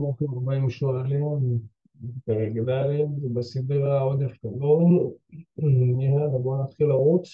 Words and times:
הבאים 0.00 0.70
שואלים 0.70 1.58
פרק 2.24 2.52
ד' 2.52 3.34
בסדרה 3.34 4.00
עודף 4.00 4.32
קלורי. 4.42 5.10
יאללה 6.00 6.38
בואו 6.38 6.62
נתחיל 6.62 6.86
לרוץ. 6.86 7.28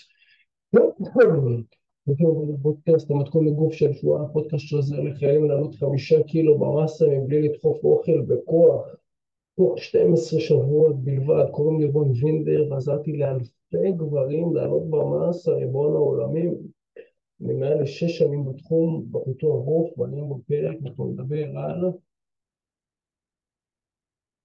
פודקאסט 2.62 3.11
המתכון 3.11 3.46
לגוף 3.46 3.72
של 3.72 3.92
שבועה, 3.92 4.29
פודקאסט 4.29 4.66
שעוזר 4.66 5.00
לחיילים 5.00 5.45
לעלות 5.45 5.74
חמישה 5.74 6.23
קילו 6.23 6.59
במסה 6.59 7.07
מבלי 7.09 7.43
לדחוף 7.43 7.85
אוכל 7.85 8.21
בכוח. 8.21 8.87
תוך 9.57 9.79
12 9.79 10.41
שבועות 10.41 10.96
בלבד, 10.96 11.45
קוראים 11.51 11.81
לי 11.81 11.87
רון 11.87 12.12
וינדר, 12.23 12.67
ועזרתי 12.71 13.17
לאלפי 13.17 13.93
גברים 13.96 14.55
לעלות 14.55 14.91
במסה, 14.91 15.53
ריבון 15.53 15.95
העולמים. 15.95 16.55
אני 17.45 17.55
מעל 17.55 17.83
לשש 17.83 18.19
שנים 18.19 18.45
בתחום, 18.45 19.07
בפיתוח 19.11 19.65
גוף, 19.65 19.99
והיום 19.99 20.39
בפרק 20.39 20.77
אנחנו 20.83 21.09
נדבר 21.09 21.59
על 21.59 21.91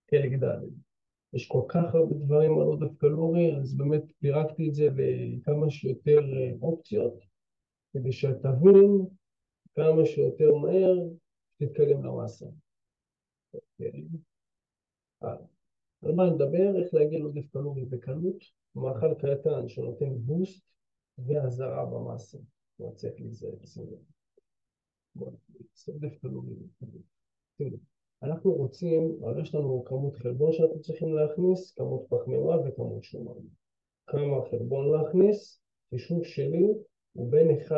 חלק 0.10 0.44
ד'. 0.44 0.60
יש 1.34 1.48
כל 1.48 1.62
כך 1.68 1.96
הרבה 1.96 2.16
דברים 2.16 2.60
על 2.60 2.66
עודף 2.66 2.98
קלורי, 2.98 3.56
אז 3.58 3.78
באמת 3.78 4.04
פירקתי 4.20 4.70
את 4.70 4.76
זה 4.76 4.88
לכמה 4.96 5.70
שיותר 5.70 6.20
אופציות, 6.62 7.14
כדי 7.94 8.12
שתבין 8.12 9.06
כמה 9.76 10.06
שיותר 10.06 10.56
מהר 10.56 10.98
תתקדם 11.58 12.04
למסה. 12.04 12.46
אוקיי. 13.54 14.04
על 16.02 16.16
מה 16.16 16.30
נדבר? 16.30 16.82
איך 16.82 16.94
להגיע 16.94 17.20
לעודף 17.20 17.52
קלורי 17.52 17.86
בקלות, 17.86 18.44
מאכל 18.76 19.14
קטן 19.14 19.68
שנותן 19.68 20.18
בוסט 20.18 20.64
ואזהרה 21.18 21.86
במסה. 21.86 22.38
לא 22.80 22.92
צריך 22.96 23.14
להיזהר, 23.20 23.52
לב. 23.78 24.00
בואו 25.16 25.32
נעשה 25.50 25.92
עודף 25.92 26.18
קלורי 26.22 26.54
בקלות. 26.82 27.99
אנחנו 28.24 28.54
רוצים, 28.54 29.18
הרי 29.24 29.42
יש 29.42 29.56
לנו 29.56 29.84
כמות 29.86 30.16
חלבון 30.16 30.54
שאנחנו 30.54 30.82
צריכים 30.82 31.14
להכניס, 31.14 31.74
כמות 31.74 32.06
פחמימה 32.10 32.56
וכמות 32.60 33.04
שומן. 33.04 33.42
כמה 34.08 34.50
חלבון 34.50 34.92
להכניס? 34.92 35.62
חישוב 35.90 36.24
שלי 36.24 36.68
הוא 37.14 37.32
בין 37.32 37.48
1.6 37.50 37.74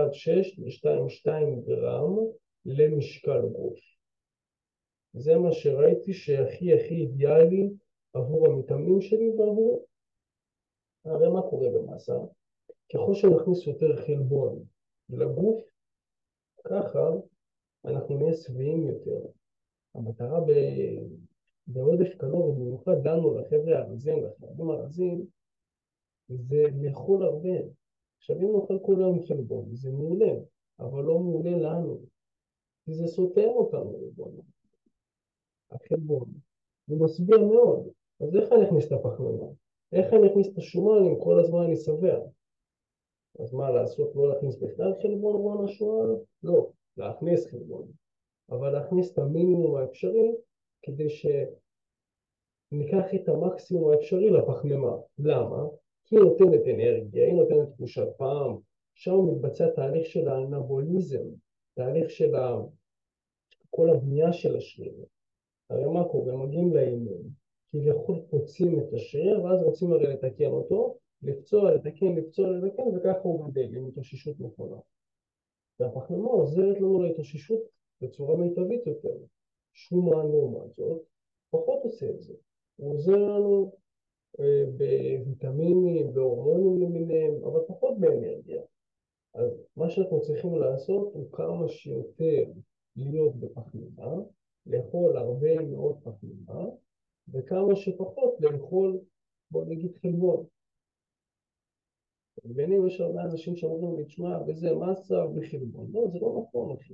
ל-2.2 0.58 1.32
גרם 1.68 2.16
למשקל 2.66 3.42
גוף. 3.42 3.80
זה 5.14 5.38
מה 5.38 5.52
שראיתי 5.52 6.14
שהכי 6.14 6.74
הכי 6.74 6.96
אידיאלי 6.96 7.70
עבור 8.14 8.48
המתאמנים 8.48 9.02
שלי 9.02 9.30
ועבור... 9.30 9.86
הרי 11.06 11.30
מה 11.30 11.42
קורה 11.42 11.70
במסה? 11.70 12.14
ככל 12.94 13.14
שנכניס 13.14 13.68
יותר 13.68 14.06
חלבון 14.06 14.64
לגוף, 15.10 15.62
ככה 16.68 17.10
אנחנו 17.86 18.18
נהיה 18.18 18.34
שבעים 18.34 18.88
יותר. 18.88 19.41
המטרה 19.96 20.40
ב... 20.42 20.52
בעודף 21.68 22.16
קלורי, 22.18 22.52
במיוחד 22.52 23.08
לנו, 23.08 23.38
לחבר'ה 23.38 23.80
הרזים, 23.80 24.24
לחיילים 24.24 24.70
הרזים, 24.70 25.26
זה 26.28 26.64
לאכול 26.82 27.24
הרבה. 27.24 27.60
עכשיו 28.18 28.36
אם 28.38 28.56
נאכל 28.56 28.80
כל 28.86 28.96
היום 29.04 29.26
חלבון, 29.28 29.76
זה 29.76 29.92
מעולה, 29.92 30.34
אבל 30.80 31.04
לא 31.04 31.20
מעולה 31.20 31.58
לנו, 31.58 32.00
כי 32.86 32.94
זה 32.94 33.08
סותר 33.08 33.48
אותנו, 33.48 34.00
ריבונו. 34.00 34.42
החלבון, 35.72 36.28
הוא 36.88 37.06
משביע 37.06 37.38
מאוד, 37.38 37.88
אז 38.20 38.36
איך 38.36 38.52
אני 38.52 38.68
אכניס 38.68 38.88
את 38.88 38.92
הפחמימה? 38.92 39.46
איך 39.92 40.14
אני 40.14 40.32
אכניס 40.32 40.48
את 40.54 40.58
השומן 40.58 41.06
אם 41.06 41.20
כל 41.24 41.40
הזמן 41.40 41.64
אני 41.64 41.76
שבע? 41.76 42.20
אז 43.40 43.54
מה 43.54 43.72
לעשות, 43.72 44.16
לא 44.16 44.30
להכניס 44.30 44.56
בכלל 44.56 44.94
חלבון 45.02 45.36
רון 45.36 45.66
השומן? 45.66 46.14
לא, 46.44 46.70
להכניס 46.98 47.48
חלבון. 47.48 48.01
אבל 48.52 48.70
להכניס 48.70 49.14
את 49.14 49.18
המינימום 49.18 49.76
האפשרי 49.76 50.32
כדי 50.82 51.10
שניקח 51.10 53.06
את 53.16 53.30
המקסימום 53.30 53.92
האפשרי 53.92 54.30
לפחמימה. 54.30 54.92
למה? 55.20 55.64
כי 56.06 56.16
היא 56.16 56.24
נותנת 56.24 56.62
אנרגיה, 56.68 57.26
היא 57.26 57.34
נותנת 57.34 57.70
תחושת 57.74 58.08
פעם, 58.18 58.58
שם 58.94 59.16
מתבצע 59.32 59.70
תהליך 59.70 60.06
של 60.06 60.28
האנבוליזם, 60.28 61.26
תהליך 61.74 62.10
של 62.10 62.36
כל 63.70 63.90
הבנייה 63.90 64.34
של 64.34 64.58
השריר. 64.58 65.06
הרי 65.70 65.86
מה 65.86 66.04
קורה? 66.04 66.36
מגיעים 66.36 66.74
לאימון, 66.74 67.22
כביכול 67.72 68.22
פוצעים 68.30 68.80
את 68.80 68.94
השריר, 68.94 69.44
ואז 69.44 69.64
רוצים 69.64 69.94
הרי 69.94 70.08
לתקן 70.08 70.52
אותו, 70.52 70.98
לפצוע, 71.22 71.72
לתקן, 71.72 72.16
לפצוע, 72.16 72.50
לתקן, 72.50 72.84
וככה 72.96 73.22
הוא 73.24 73.50
גדל 73.50 73.76
עם 73.76 73.88
התאוששות 73.88 74.36
נכונה. 74.40 74.78
והפחמימה 75.80 76.28
עוזרת 76.28 76.78
לנו 76.78 77.02
להתאוששות 77.02 77.62
בצורה 78.02 78.36
מיטבית 78.38 78.88
יותר. 78.88 79.18
שומן 79.74 80.28
לעומת 80.32 80.74
זאת, 80.76 81.02
פחות 81.50 81.80
עושה 81.84 82.10
את 82.10 82.22
זה. 82.22 82.34
הוא 82.76 82.94
עוזר 82.94 83.18
לנו 83.18 83.72
אה, 84.40 84.64
בוויטמינים, 84.78 86.14
בהורמונים 86.14 86.82
למיניהם, 86.82 87.34
אבל 87.44 87.60
פחות 87.68 88.00
באנרגיה. 88.00 88.62
אז 89.34 89.64
מה 89.76 89.90
שאנחנו 89.90 90.22
צריכים 90.22 90.56
לעשות 90.56 91.14
הוא 91.14 91.32
כמה 91.32 91.68
שיותר 91.68 92.44
להיות 92.96 93.36
בפחמימה, 93.36 94.16
לאכול 94.66 95.18
הרבה 95.18 95.62
מאוד 95.62 95.96
פחמימה, 96.04 96.66
וכמה 97.34 97.76
שפחות 97.76 98.34
לאכול, 98.40 99.00
בוא 99.52 99.66
נגיד 99.66 99.92
חלבון. 100.02 100.46
מבינים, 102.46 102.88
יש 102.88 103.02
הרבה 103.02 103.22
אנשים 103.24 103.56
שאומרים 103.56 103.98
לי, 103.98 104.06
תשמע, 104.06 104.40
וזה 104.48 104.70
מסה 104.76 105.26
וחלבון. 105.26 105.92
לא, 105.92 106.08
זה 106.12 106.20
לא 106.20 106.42
נכון, 106.42 106.78
אחי. 106.78 106.94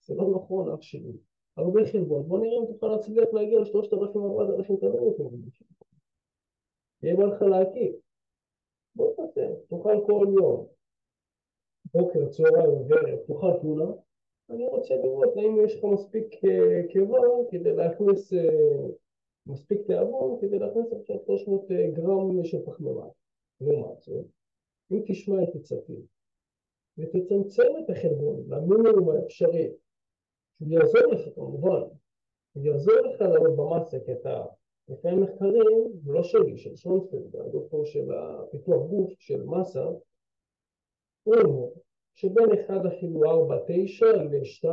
זה 0.00 0.14
לא 0.14 0.30
נכון, 0.30 0.72
אח 0.74 0.82
שלי. 0.82 1.12
הרבה 1.56 1.80
חלבון. 1.92 2.22
בוא 2.28 2.38
נראה 2.38 2.58
אם 2.58 2.72
תוכל 2.72 2.86
להצליח 2.86 3.28
להגיע 3.32 3.60
לשלושת 3.60 3.92
אלפים 3.92 4.22
ארבעת 4.22 4.58
אלפים 4.58 4.76
קלוריות. 4.76 5.16
יהיה 7.02 7.16
בא 7.16 7.24
לך 7.24 7.42
להקיף. 7.42 7.96
בוא 8.94 9.14
תעשה, 9.16 9.46
תאכל 9.68 10.06
כל 10.06 10.26
יום. 10.40 10.66
בוקר, 11.94 12.28
צהריים, 12.28 12.78
וערב, 12.88 13.18
תאכל 13.26 13.60
כולה. 13.62 13.86
אני 14.50 14.66
רוצה 14.66 14.94
לראות 14.94 15.36
האם 15.36 15.64
יש 15.64 15.76
לך 15.76 15.84
מספיק 15.84 16.26
קיבה 16.88 17.18
כדי 17.50 17.72
להכניס, 17.72 18.32
מספיק 19.46 19.86
תיאבון 19.86 20.40
כדי 20.40 20.58
להכניס 20.58 20.92
עכשיו 20.92 21.16
300 21.26 21.68
גרם 21.92 22.44
של 22.44 22.58
פחמימה. 22.66 23.06
לעומת 23.60 24.00
זאת, 24.00 24.26
אם 24.92 25.02
תשמע 25.06 25.42
את 25.42 25.54
עצתי 25.54 26.02
ותצמצם 26.98 27.72
את 27.84 27.90
החלבון 27.90 28.44
למינימום 28.48 29.10
האפשרי 29.10 29.70
יעזור 30.68 31.12
לך 31.12 31.34
כמובן, 31.34 31.82
הוא 32.52 32.64
יעזור 32.64 32.94
לך 32.94 33.20
לעלות 33.20 33.56
במסה, 33.56 33.96
כי 34.04 34.12
אתה, 34.12 34.44
לפי 34.88 35.08
המחקרים, 35.08 35.92
לא 36.06 36.22
שלי, 36.22 36.58
של 36.58 36.76
שונפלד, 36.76 37.36
הדוקטור 37.36 37.84
של 37.84 38.08
הפיתוח 38.12 38.86
גוף 38.86 39.12
של 39.18 39.42
מסה, 39.42 39.84
הוא 41.22 41.34
אומר 41.36 41.68
שבין 42.14 42.48
1 42.66 42.74
אפילו 42.86 43.20
4-9 43.22 44.06
ל-2 44.16 44.68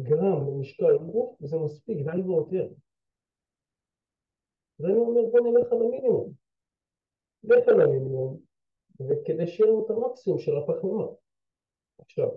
גרם 0.00 0.48
למשקל 0.48 0.98
גוף, 0.98 1.42
וזה 1.42 1.56
מספיק, 1.58 1.98
די 1.98 2.22
ויותר. 2.22 2.68
ואני 4.80 4.94
אומר 4.94 5.20
בוא 5.30 5.40
נלך 5.40 5.72
על 5.72 5.78
המינימום. 5.78 6.32
לך 7.44 7.68
על 7.68 7.80
המינימום, 7.80 8.40
וכדי 9.00 9.46
שיהיה 9.46 9.70
לנו 9.70 9.84
את 9.86 9.90
המקסימום 9.90 10.38
של 10.38 10.56
הפחמימה. 10.56 11.06
עכשיו, 11.98 12.28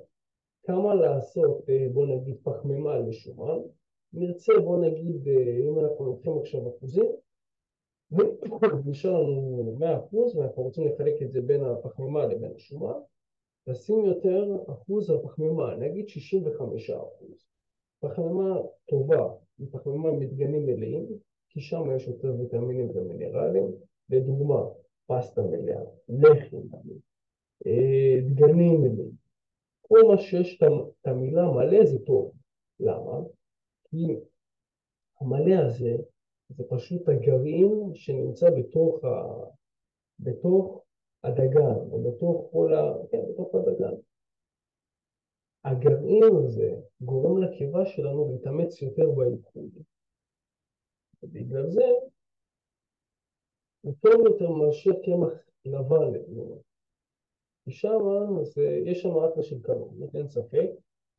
כמה 0.63 0.95
לעשות, 0.95 1.65
בוא 1.93 2.05
נגיד, 2.05 2.35
פחמימה 2.43 2.99
לשומן, 2.99 3.59
נרצה, 4.13 4.53
בוא 4.63 4.85
נגיד, 4.85 5.27
אם 5.69 5.79
אנחנו 5.79 6.05
לוקחים 6.05 6.37
עכשיו 6.37 6.69
אחוזים, 6.69 7.11
נשאר 8.85 9.21
לנו 9.21 9.77
100% 9.79 10.37
ואנחנו 10.37 10.63
רוצים 10.63 10.87
לחלק 10.87 11.21
את 11.21 11.31
זה 11.31 11.41
בין 11.41 11.63
הפחמימה 11.63 12.25
לבין 12.25 12.51
השומן, 12.55 12.99
לשים 13.67 14.05
יותר 14.05 14.55
אחוז 14.67 15.09
הפחמימה, 15.09 15.75
נגיד 15.75 16.05
65%. 16.05 16.09
פחמימה 17.99 18.55
טובה 18.89 19.29
היא 19.59 19.67
פחמימה 19.71 20.11
מדגנים 20.11 20.65
מלאים, 20.65 21.05
כי 21.49 21.61
שם 21.61 21.83
יש 21.95 22.07
יותר 22.07 22.33
ויטמינים 22.39 22.89
ומינרלים, 22.95 23.71
לדוגמה, 24.09 24.63
פסטה 25.05 25.41
מלאה, 25.41 25.81
לחם 26.09 26.57
מלא, 26.57 26.95
דגנים 28.21 28.81
מלאים. 28.81 29.20
כל 29.91 29.99
מה 30.07 30.21
שיש 30.21 30.59
את 30.61 31.07
המילה 31.07 31.43
מלא 31.51 31.85
זה 31.85 32.05
טוב. 32.05 32.31
למה? 32.79 33.27
כי 33.83 34.05
המלא 35.19 35.55
הזה 35.65 36.03
זה 36.49 36.63
פשוט 36.69 37.09
הגרעין 37.09 37.91
שנמצא 37.93 38.49
בתוך, 38.59 39.03
ה... 39.03 39.09
בתוך 40.19 40.83
הדגן, 41.23 41.79
או 41.91 42.03
בתוך 42.03 42.49
כל 42.51 42.73
ה... 42.73 43.07
כן, 43.11 43.21
בתוך 43.33 43.55
הדגן. 43.55 43.95
הגרעין 45.65 46.23
הזה 46.45 46.69
גורם 47.01 47.43
לקיבה 47.43 47.85
שלנו 47.85 48.31
להתאמץ 48.31 48.81
יותר 48.81 49.11
בעיכוד. 49.11 49.83
ובגלל 51.23 51.69
זה 51.69 51.85
הוא 53.81 53.93
טוב 53.99 54.13
יותר 54.25 54.49
מאשר 54.49 54.91
קמח 55.05 55.49
לבן, 55.65 56.19
כי 57.63 57.71
שם 57.71 57.97
יש 58.85 59.01
שם 59.01 59.09
רק 59.09 59.41
של 59.41 59.61
קלוריות, 59.61 60.15
אין 60.15 60.27
ספק, 60.27 60.69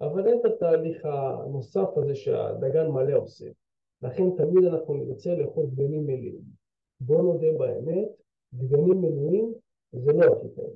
אבל 0.01 0.29
אין 0.29 0.41
את 0.41 0.45
התהליך 0.45 1.05
הנוסף 1.05 1.89
הזה 1.97 2.15
שהדגן 2.15 2.87
מלא 2.87 3.19
עושה. 3.19 3.47
לכן 4.03 4.31
תמיד 4.37 4.65
אנחנו 4.65 4.95
נרצה 4.95 5.35
לאכול 5.35 5.67
דגנים 5.67 6.07
מלאים. 6.07 6.41
בואו 7.01 7.23
נודה 7.23 7.53
באמת, 7.59 8.09
דגנים 8.53 9.01
מלאים 9.01 9.55
זה 9.93 10.13
לא 10.13 10.33
הכי 10.33 10.49
טוב. 10.49 10.71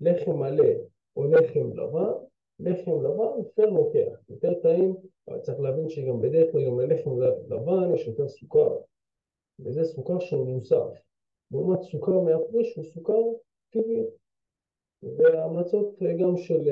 לחם 0.00 0.38
מלא 0.38 0.68
או 1.16 1.24
לחם 1.24 1.72
לבן, 1.72 2.12
לחם 2.60 3.02
לבן 3.02 3.38
יותר 3.38 3.70
לוקח, 3.70 4.18
יותר 4.28 4.54
טעים, 4.54 4.96
אבל 5.28 5.40
צריך 5.40 5.60
להבין 5.60 5.88
שגם 5.88 6.20
בדרך 6.20 6.52
כלל 6.52 6.66
גם 6.66 6.80
ללחם 6.80 7.10
לבן 7.48 7.94
יש 7.94 8.06
יותר 8.06 8.28
סוכר, 8.28 8.76
וזה 9.60 9.84
סוכר 9.84 10.18
שהוא 10.18 10.46
מוסף. 10.46 11.02
לעומת 11.50 11.82
סוכר 11.82 12.20
מהפריש 12.20 12.76
הוא 12.76 12.84
סוכר 12.84 13.22
טבעי. 13.70 14.04
וההמלצות 15.02 15.98
גם 16.20 16.36
של 16.36 16.68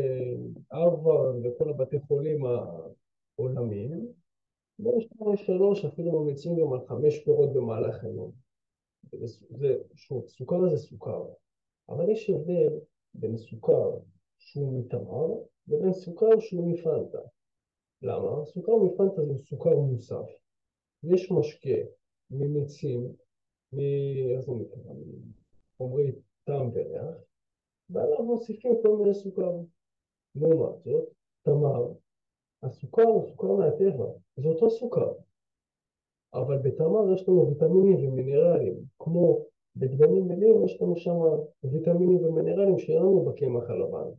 הרווארד 0.70 1.34
וכל 1.44 1.70
הבתי 1.70 2.00
חולים 2.00 2.44
העולמיים, 2.44 4.06
בין 4.78 5.00
שתיים 5.00 5.32
לשלוש 5.32 5.84
אפילו 5.84 6.20
ממליצים 6.20 6.56
גם 6.56 6.72
על 6.72 6.86
חמש 6.86 7.24
פירות 7.24 7.52
במהלך 7.52 8.04
היום. 8.04 8.32
זה, 9.50 9.76
שוב, 9.94 10.28
סוכר 10.28 10.68
זה 10.68 10.76
סוכר, 10.76 11.24
אבל 11.88 12.10
יש 12.10 12.30
הבדל 12.30 12.78
בין 13.14 13.36
סוכר 13.36 13.98
שהוא 14.38 14.80
מתמר 14.80 15.26
לבין 15.68 15.92
סוכר 15.92 16.40
שהוא 16.40 16.72
מפנטה. 16.72 17.20
למה? 18.02 18.44
סוכר 18.44 18.76
מפנטה 18.76 19.24
זה 19.24 19.38
סוכר 19.38 19.76
מוסף. 19.76 20.26
יש 21.04 21.32
משקה 21.32 21.78
ממיצים? 22.30 23.12
חומרי 25.76 26.12
טעם 26.44 26.70
וריח, 26.72 27.14
ועליו 27.90 28.24
מוסיפים 28.24 28.72
כל 28.82 28.96
מיני 28.96 29.14
סוכר. 29.14 29.52
לעומת 30.34 30.82
זאת, 30.84 31.08
תמר, 31.42 31.92
הסוכר 32.62 33.02
הוא 33.02 33.28
סוכר 33.28 33.52
מהטבע, 33.52 34.06
זה 34.36 34.48
אותו 34.48 34.70
סוכר. 34.70 35.12
אבל 36.34 36.58
בתמר 36.58 37.12
יש 37.14 37.28
לנו 37.28 37.48
ויטמינים 37.48 38.08
ומינרלים, 38.08 38.74
כמו 38.98 39.44
בדגנים 39.76 40.28
מלאים 40.28 40.64
יש 40.64 40.82
לנו 40.82 40.96
שם 40.96 41.16
ויטמינים 41.64 42.24
ומינרלים 42.24 42.78
שאין 42.78 42.98
לנו 42.98 43.24
בקמח 43.24 43.70
הלבן. 43.70 44.10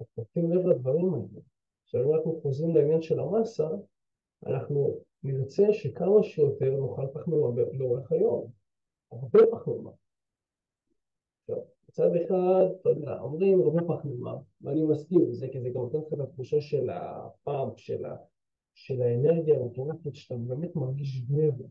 אז 0.00 0.06
תשים 0.20 0.52
לב 0.52 0.66
לדברים 0.66 1.14
האלה. 1.14 1.40
עכשיו 1.84 2.02
אם 2.04 2.14
אנחנו 2.14 2.40
חוזרים 2.42 2.76
לעניין 2.76 3.02
של 3.02 3.20
המסה, 3.20 3.68
אנחנו 4.46 5.00
נרצה 5.22 5.62
שכמה 5.72 6.22
שיותר 6.22 6.70
נאכל 6.70 7.06
פחמימה 7.14 7.46
לאורך 7.72 8.12
היום. 8.12 8.50
הרבה 9.12 9.40
פחמימה. 9.52 9.90
עכשיו, 11.40 11.64
מצד 11.88 12.10
אחד, 12.24 12.64
אתה 12.80 12.88
יודע, 12.88 13.20
אומרים 13.20 13.60
הרבה 13.60 13.96
פחמימה, 13.96 14.34
ואני 14.60 14.82
מסכים 14.82 15.20
לזה, 15.28 15.48
כי 15.52 15.60
זה 15.60 15.68
גם 15.68 15.80
נותן 15.80 15.98
לך 15.98 16.12
את 16.12 16.18
התחושה 16.20 16.60
של 16.60 16.90
הפאמפ, 16.90 17.78
של, 17.78 18.04
ה, 18.04 18.16
של 18.74 19.02
האנרגיה 19.02 19.60
המטורפת, 19.60 20.14
שאתה 20.14 20.36
באמת 20.36 20.76
מרגיש 20.76 21.22
גבר. 21.22 21.66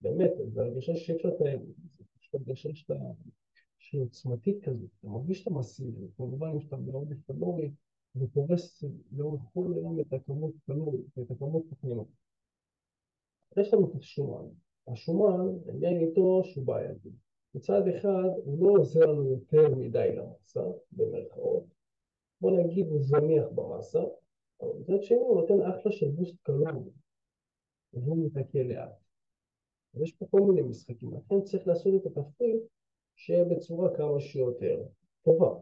באמת, 0.00 0.30
זו 0.48 0.60
הרגשה 0.60 0.92
אפשר 0.92 1.14
לתאר, 1.24 1.58
זו 1.98 2.04
הרגשה 2.34 2.74
שאתה, 2.74 2.94
שהיא 3.78 4.02
עוצמתית 4.02 4.64
כזאת, 4.64 4.90
אתה 5.00 5.08
מרגיש 5.08 5.42
את 5.42 5.46
המסיבי, 5.46 6.06
כמובן 6.16 6.60
שאתה 6.60 6.76
בעודף 6.76 7.16
קלורי, 7.26 7.70
ופורס 8.16 8.84
לאורך 9.12 9.40
כל 9.54 9.72
היום 9.76 10.00
את 10.00 10.12
הכמות 10.12 10.52
קלורית, 10.66 11.18
את 11.18 11.30
הכמות 11.30 11.62
פחמימה. 11.70 12.02
יש 13.56 13.74
לנו 13.74 13.90
את 13.90 13.96
השומן. 13.96 14.48
השומן, 14.88 15.46
העניין 15.66 16.00
איתו 16.00 16.42
שהוא 16.44 16.66
בעייתי. 16.66 17.08
מצד 17.54 17.82
אחד, 17.96 18.28
הוא 18.44 18.66
לא 18.66 18.80
עוזר 18.80 19.06
לנו 19.06 19.30
יותר 19.30 19.74
מדי 19.74 20.16
למסה, 20.16 20.60
במרכאות. 20.92 21.64
בוא 22.40 22.50
נגיד 22.50 22.86
הוא 22.86 23.02
זניח 23.02 23.44
במסה, 23.54 24.00
אבל 24.60 24.70
מצד 24.80 25.02
שני 25.02 25.16
הוא 25.16 25.40
נותן 25.40 25.62
אחלה 25.62 25.92
של 25.92 26.08
בוסט 26.08 26.36
קלורי, 26.42 26.90
והוא 27.92 28.26
מתעכל 28.26 28.58
לאט. 28.58 29.00
יש 29.94 30.12
פה 30.12 30.26
כל 30.30 30.40
מיני 30.40 30.62
משחקים, 30.62 31.14
לכן 31.14 31.42
צריך 31.44 31.66
לעשות 31.66 31.94
את 31.94 32.06
התפריט 32.06 32.62
שיהיה 33.16 33.44
בצורה 33.44 33.96
כמה 33.96 34.20
שיותר 34.20 34.82
טובה. 35.22 35.60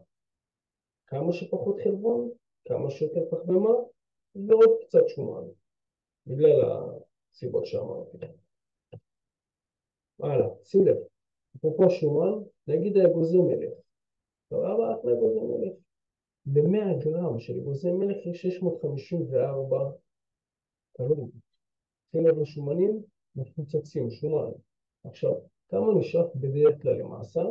כמה 1.07 1.33
שפחות 1.33 1.79
חלבון, 1.83 2.31
כמה 2.65 2.89
שיותר 2.89 3.21
פחמימה, 3.31 3.69
ועוד 4.35 4.69
קצת 4.81 5.07
שומן, 5.07 5.47
בגלל 6.27 6.61
הסיבות 7.31 7.65
שאמרתי. 7.65 8.17
הלאה, 10.19 10.47
שים 10.63 10.85
לב, 10.85 10.97
אפרופו 11.59 11.89
שומן, 11.89 12.43
נגיד 12.67 12.97
האגוזי 12.97 13.37
מלך. 13.37 13.73
סבבה, 14.49 14.95
אחלה 14.95 15.13
אגוזי 15.13 15.39
מלך. 15.39 15.73
ב-100 16.45 17.03
גרם 17.03 17.39
של 17.39 17.59
אגוזי 17.59 17.91
מלך 17.91 18.25
יש 18.25 18.41
654 18.41 19.91
קלוריות. 20.97 21.29
שים 22.11 22.27
לב 22.27 22.39
לשומנים, 22.39 23.03
מפוצצים, 23.35 24.09
שומן. 24.09 24.51
עכשיו, 25.03 25.33
כמה 25.69 25.93
נשאף 25.99 26.35
בדרך 26.35 26.81
כלל 26.81 26.93
למעשה? 26.93 27.41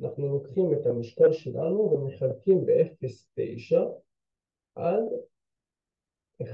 אנחנו 0.00 0.28
לוקחים 0.28 0.72
את 0.72 0.86
המשקל 0.86 1.32
שלנו 1.32 1.90
ומחלקים 1.90 2.66
ב-0.9 2.66 3.76
עד 4.74 5.04
1.5. 6.42 6.46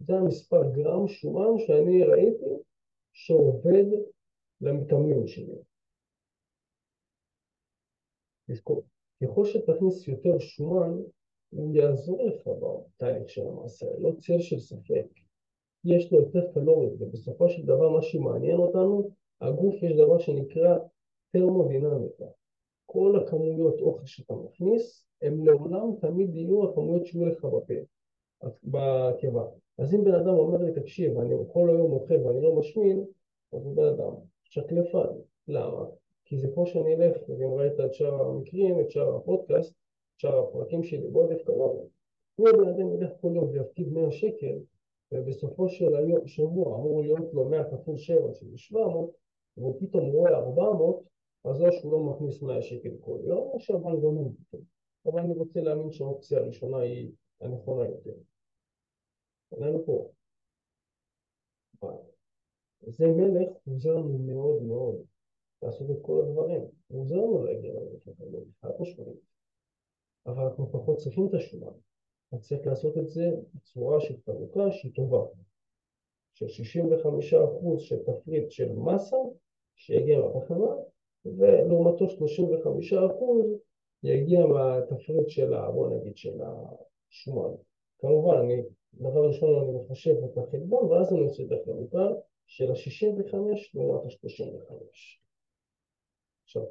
זה 0.00 0.14
המספר 0.14 0.62
גרם 0.72 1.08
שומן 1.08 1.58
שאני 1.58 2.04
ראיתי 2.04 2.54
שעובד 3.12 3.84
למתאמנים 4.60 5.26
שלי. 5.26 5.54
ככל 9.22 9.44
שתכניס 9.44 10.08
יותר 10.08 10.38
שומן, 10.38 10.92
הוא 11.50 11.74
יעזור 11.74 12.22
לך 12.22 12.46
בתהליך 12.46 13.30
של 13.30 13.46
המעשה, 13.46 13.86
לא 13.98 14.12
צל 14.18 14.40
של 14.40 14.58
ספק. 14.58 15.06
יש 15.84 16.12
לו 16.12 16.18
יותר 16.20 16.52
קלוריות, 16.54 16.92
ובסופו 16.98 17.48
של 17.48 17.66
דבר 17.66 17.90
מה 17.90 18.02
שמעניין 18.02 18.56
אותנו, 18.56 19.10
הגוף 19.40 19.74
יש 19.82 19.92
דבר 19.92 20.18
שנקרא 20.18 20.78
תרמודינמיקה. 21.32 22.24
כל 22.86 23.16
הכמויות 23.16 23.80
אוכל 23.80 24.06
שאתה 24.06 24.34
מכניס, 24.34 25.06
הם 25.22 25.44
לעולם 25.44 25.96
תמיד 26.00 26.34
יהיו 26.34 26.70
הכמויות 26.70 27.06
שיהיו 27.06 27.26
לך 27.26 27.44
בפה, 27.44 27.74
בקיבה. 28.64 29.44
אז 29.78 29.94
אם 29.94 30.04
בן 30.04 30.14
אדם 30.14 30.34
אומר 30.34 30.58
לי, 30.58 30.80
תקשיב, 30.80 31.18
אני 31.18 31.34
כל 31.52 31.70
היום 31.70 31.92
אוכל 31.92 32.14
ואני 32.14 32.42
לא 32.42 32.56
משמין, 32.56 33.04
אז 33.52 33.64
הוא 33.64 33.76
בן 33.76 33.84
אדם 33.84 34.14
שקלפן. 34.50 35.12
למה? 35.48 35.84
כי 36.24 36.38
זה 36.38 36.48
כמו 36.54 36.66
שאני 36.66 36.94
אלך, 36.94 37.28
ואם 37.28 37.52
ראית 37.58 37.80
את 37.80 37.94
שאר 37.94 38.22
המקרים, 38.22 38.80
את 38.80 38.90
שאר 38.90 39.16
הפודקאסט, 39.16 39.70
את 39.70 40.20
שאר 40.20 40.38
הפרקים 40.38 40.82
שלי 40.82 41.08
בעודף 41.08 41.42
קלוריה. 41.44 41.84
אם 42.40 42.46
הבן 42.46 42.68
אדם 42.68 42.94
ילך 42.94 43.10
כל 43.20 43.32
יום 43.34 43.50
ויפקיד 43.50 43.92
100 43.92 44.10
שקל, 44.10 44.58
ובסופו 45.12 45.68
של 45.68 45.96
היום, 45.96 46.26
שבוע 46.26 46.76
אמור 46.76 47.02
להיות 47.02 47.34
לו 47.34 47.48
100 47.48 47.70
כפול 47.70 47.98
7 47.98 48.34
שזה 48.34 48.58
700, 48.58 49.10
והוא 49.56 49.80
פתאום 49.80 50.10
רואה 50.10 50.30
400, 50.30 51.02
אז 51.44 51.62
או 51.62 51.72
שהוא 51.72 51.92
לא 51.92 52.00
מכניס 52.00 52.42
100 52.42 52.62
שקל 52.62 52.90
כל 53.00 53.18
יום, 53.24 53.50
או 53.52 53.60
שהמנגנון 53.60 54.34
פתאום. 54.34 54.62
אבל 55.06 55.20
אני 55.20 55.34
רוצה 55.34 55.60
להאמין 55.60 55.92
שהאופציה 55.92 56.38
הראשונה 56.38 56.78
היא 56.78 57.10
הנכונה 57.40 57.88
יותר. 57.88 58.14
אנחנו 59.52 59.84
פה. 59.84 60.10
זה 62.86 63.06
מלך 63.06 63.48
עוזר 63.66 63.94
לנו 63.94 64.18
מאוד 64.18 64.62
מאוד 64.62 65.02
לעשות 65.62 65.90
את 65.90 65.96
כל 66.02 66.20
הדברים. 66.20 66.62
הוא 66.88 67.00
עוזר 67.02 67.16
לנו 67.16 67.44
להגיע 67.44 67.72
למלך 67.72 68.08
חד 68.60 68.70
משמעית. 68.80 69.20
אבל 70.26 70.42
אנחנו 70.44 70.72
פחות 70.72 70.98
צריכים 70.98 71.26
את 71.26 71.34
השומן. 71.34 71.72
אז 72.32 72.40
צריך 72.40 72.66
לעשות 72.66 72.98
את 72.98 73.08
זה 73.08 73.30
בצורה 73.54 74.00
של 74.00 74.14
חלוקה 74.24 74.70
שהיא 74.70 74.92
טובה. 74.94 75.24
של 76.34 76.46
65% 76.46 77.78
של 77.78 77.96
תפריט 78.02 78.50
של 78.50 78.72
מסה 78.72 79.16
שיגיע 79.74 80.20
מהתחנה, 80.20 80.74
ולעומתו 81.24 82.04
35% 82.04 82.08
יגיע 84.02 84.46
מהתפריט 84.46 85.28
של, 85.28 85.52
בוא 85.74 85.96
נגיד, 85.96 86.16
של 86.16 86.40
השומן. 86.42 87.54
כמובן, 87.98 88.36
אני, 88.36 88.62
דבר 88.94 89.26
ראשון 89.26 89.62
אני 89.62 89.78
מחשב 89.78 90.14
את 90.24 90.38
החלבון, 90.38 90.84
ואז 90.84 91.12
אני 91.12 91.20
עושה 91.20 91.42
את 91.42 91.52
החלוקה 91.52 92.08
של 92.50 92.70
ה-65 92.70 93.36
לעומת 93.74 94.04
ה-35. 94.04 94.74
עכשיו, 96.44 96.62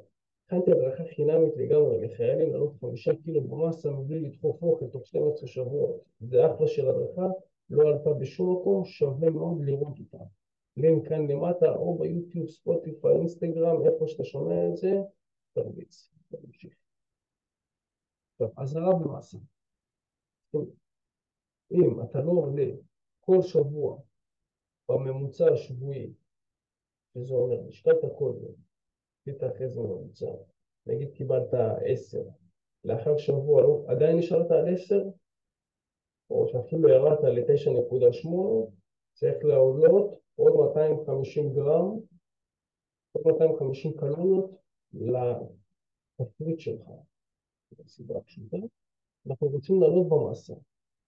הכנתי 0.46 0.70
הדרכה 0.70 1.04
חינמית 1.14 1.56
לגמרי 1.56 2.06
לחיילים 2.06 2.52
לעלות 2.52 2.74
חמישה 2.80 3.10
קילו 3.24 3.40
במסה 3.40 3.90
מבלי 3.90 4.20
לדחוף 4.20 4.62
אוכל 4.62 4.86
תוך 4.86 5.06
12 5.06 5.48
שבועות. 5.48 6.00
זה 6.20 6.46
אחלה 6.46 6.68
של 6.68 6.88
הדרכה, 6.88 7.26
לא 7.70 7.88
עלתה 7.88 8.12
בשום 8.12 8.60
מקום, 8.60 8.84
שווה 8.84 9.30
מאוד 9.30 9.62
לראות 9.64 9.98
אותה. 9.98 10.24
לינק 10.76 11.08
כאן 11.08 11.30
למטה, 11.30 11.72
או 11.72 11.98
ביוטיוב, 11.98 12.48
ספוטיפיי, 12.48 13.16
אינסטגרם, 13.16 13.86
איפה 13.86 14.08
שאתה 14.08 14.24
שומע 14.24 14.68
את 14.68 14.76
זה, 14.76 14.92
תרביץ. 15.52 16.10
תמשיך. 16.28 16.74
טוב, 18.38 18.50
אזהרה 18.56 18.94
במסה. 18.94 19.38
אם 21.72 22.02
אתה 22.02 22.20
לא 22.20 22.30
עולה 22.30 22.66
כל 23.20 23.42
שבוע 23.42 23.98
בממוצע 24.90 25.52
השבועי, 25.52 26.12
שזה 27.14 27.34
אומר, 27.34 27.68
השקעת 27.68 27.96
יום, 28.20 28.54
עשית 29.20 29.44
אחרי 29.44 29.68
זה 29.68 29.80
ממוצע, 29.80 30.30
נגיד 30.86 31.10
קיבלת 31.14 31.54
עשר, 31.84 32.22
לאחר 32.84 33.16
שבוע 33.16 33.62
לא, 33.62 33.84
עדיין 33.88 34.18
נשארת 34.18 34.50
על 34.50 34.74
10, 34.74 35.02
או 36.30 36.48
שאפילו 36.48 36.88
ירדת 36.88 37.24
ל-9.8, 37.24 38.28
צריך 39.14 39.44
להעלות 39.44 40.20
עוד 40.36 40.52
250 40.68 41.52
גרם, 41.52 41.98
עוד 43.12 43.26
250 43.26 43.92
קלוריות 43.96 44.50
לתפריט 44.92 46.60
שלך. 46.60 46.86
סיבה 47.86 48.20
פשוטה. 48.20 48.56
אנחנו 49.26 49.46
רוצים 49.46 49.80
לעלות 49.80 50.08
במסה, 50.08 50.54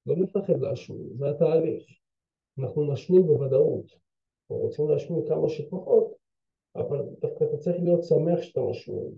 לא 0.07 0.17
לפחד 0.17 0.61
להשמין, 0.61 1.17
זה 1.17 1.31
התהליך. 1.31 2.02
אנחנו 2.59 2.93
נשמין 2.93 3.23
בוודאות, 3.23 3.85
אנחנו 3.85 4.57
רוצים 4.57 4.89
להשמין 4.89 5.29
כמה 5.29 5.49
שפחות, 5.49 6.15
אבל 6.77 6.99
דווקא 7.21 7.45
אתה 7.45 7.57
צריך 7.57 7.77
להיות 7.83 8.05
שמח 8.05 8.43
שאתה 8.43 8.61
משמין. 8.61 9.13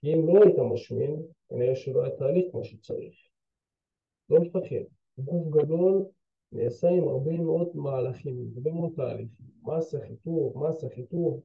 כי 0.00 0.14
אם 0.14 0.28
לא 0.28 0.42
היית 0.42 0.58
משמין, 0.72 1.22
כנראה 1.48 1.76
שלא 1.76 2.02
היה 2.02 2.16
תהליך 2.16 2.44
כמו 2.50 2.64
שצריך. 2.64 3.14
לא 4.30 4.38
לפחד. 4.38 4.84
גוף 5.18 5.48
גדול 5.48 6.04
נעשה 6.52 6.88
עם 6.88 7.08
הרבה 7.08 7.32
מאוד 7.32 7.70
מהלכים, 7.74 8.50
הרבה 8.56 8.72
מאוד 8.72 8.92
תהליכים. 8.96 9.46
מסה, 9.62 10.00
חיתוך, 10.00 10.56
מסה, 10.56 10.88
חיתוך, 10.88 11.40